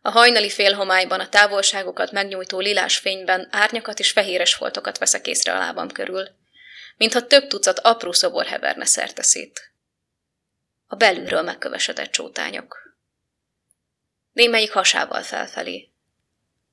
[0.01, 5.57] A hajnali félhomályban a távolságokat megnyújtó lilás fényben árnyakat és fehéres foltokat veszek észre a
[5.57, 6.27] lábam körül,
[6.97, 9.68] mintha több tucat apró szobor heverne szerteszét.
[10.91, 12.95] A belülről megkövesedett csótányok.
[14.31, 15.89] Némelyik hasával felfelé.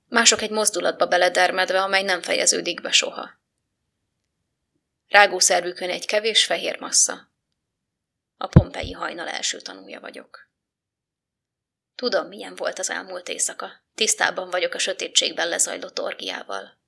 [0.08, 3.30] Mások egy mozdulatba beledermedve, amely nem fejeződik be soha.
[5.08, 7.30] Rágószervükön egy kevés fehér massza.
[8.36, 10.48] A pompei hajnal első tanúja vagyok.
[11.94, 13.70] Tudom, milyen volt az elmúlt éjszaka.
[13.94, 16.78] Tisztában vagyok a sötétségben lezajlott orgiával.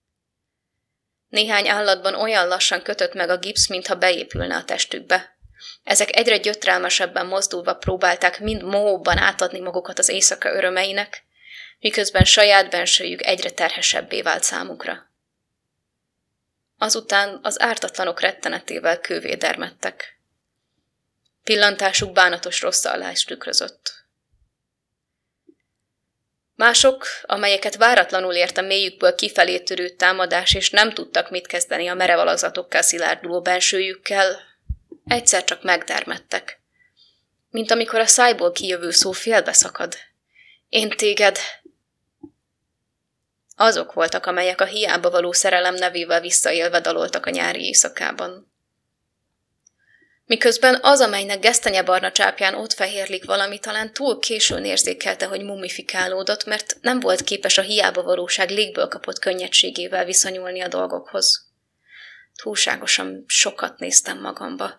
[1.28, 5.37] Néhány állatban olyan lassan kötött meg a gipsz, mintha beépülne a testükbe.
[5.84, 11.22] Ezek egyre gyötrelmesebben mozdulva próbálták mind mohóban átadni magukat az éjszaka örömeinek,
[11.80, 15.06] miközben saját bensőjük egyre terhesebbé vált számukra.
[16.78, 20.18] Azután az ártatlanok rettenetével kővé dermedtek.
[21.44, 23.98] Pillantásuk bánatos rosszallást tükrözött.
[26.54, 31.94] Mások, amelyeket váratlanul ért a mélyükből kifelé törő támadás, és nem tudtak mit kezdeni a
[31.94, 34.47] merev alakzatokkal szilárduló bensőjükkel,
[35.08, 36.60] egyszer csak megdermedtek.
[37.50, 39.94] Mint amikor a szájból kijövő szó félbeszakad.
[40.68, 41.38] Én téged,
[43.56, 48.52] azok voltak, amelyek a hiába való szerelem nevével visszaélve daloltak a nyári éjszakában.
[50.26, 56.76] Miközben az, amelynek gesztenyebarna csápján ott fehérlik valami, talán túl későn érzékelte, hogy mumifikálódott, mert
[56.80, 61.47] nem volt képes a hiába valóság légből kapott könnyedségével viszonyulni a dolgokhoz.
[62.42, 64.78] Túlságosan sokat néztem magamba.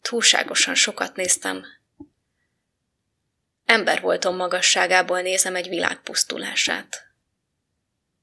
[0.00, 1.64] Túlságosan sokat néztem.
[3.64, 7.06] Ember voltam magasságából nézem egy világ pusztulását.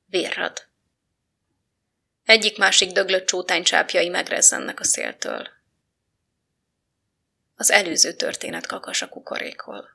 [0.06, 0.68] Vérrad.
[2.26, 5.50] Egyik-másik döglött csótány csápjai megrezzennek a széltől.
[7.56, 9.90] Az előző történet kakas a kukorékol.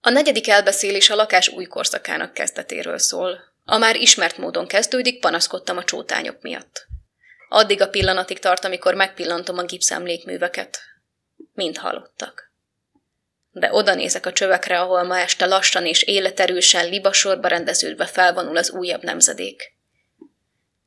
[0.00, 3.51] A negyedik elbeszélés a lakás új korszakának kezdetéről szól.
[3.64, 6.86] A már ismert módon kezdődik, panaszkodtam a csótányok miatt.
[7.48, 10.80] Addig a pillanatig tart, amikor megpillantom a gipszemlékműveket.
[11.52, 12.52] Mind halottak
[13.52, 18.70] de oda nézek a csövekre, ahol ma este lassan és életerősen libasorba rendeződve felvonul az
[18.70, 19.76] újabb nemzedék.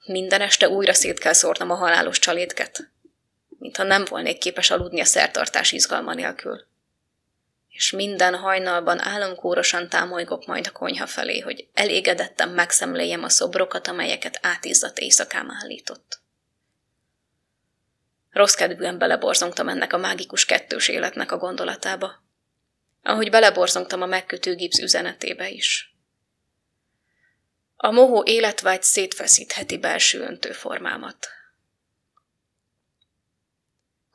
[0.06, 2.92] Minden este újra szét kell szórnom a halálos csalétket,
[3.60, 6.68] mintha nem volnék képes aludni a szertartás izgalma nélkül.
[7.76, 14.40] És minden hajnalban álomkórosan támolygok majd a konyha felé, hogy elégedetten megszemléljem a szobrokat, amelyeket
[14.42, 16.20] átizzadt éjszakám állított.
[18.32, 22.24] Rossz kedvűen beleborzongtam ennek a mágikus kettős életnek a gondolatába
[23.08, 25.96] ahogy beleborzongtam a megkötő gipsz üzenetébe is.
[27.76, 31.28] A mohó életvágy szétfeszítheti belső öntőformámat.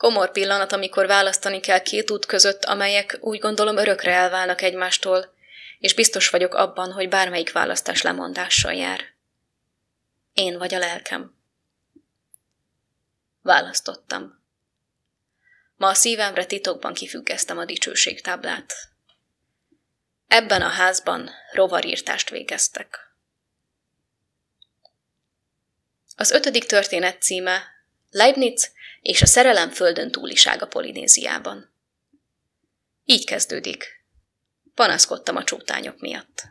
[0.01, 5.34] Komor pillanat, amikor választani kell két út között, amelyek úgy gondolom örökre elválnak egymástól,
[5.78, 9.05] és biztos vagyok abban, hogy bármelyik választás lemondással jár.
[10.32, 11.36] Én vagy a lelkem.
[13.42, 14.42] Választottam.
[15.76, 18.74] Ma a szívemre titokban kifüggesztem a dicsőségtáblát.
[20.28, 23.12] Ebben a házban rovarírtást végeztek.
[26.16, 27.62] Az ötödik történet címe
[28.11, 31.74] Leibniz és a szerelem földön túlisága Polinéziában.
[33.05, 34.05] Így kezdődik.
[34.74, 36.42] Panaszkodtam a csótányok miatt.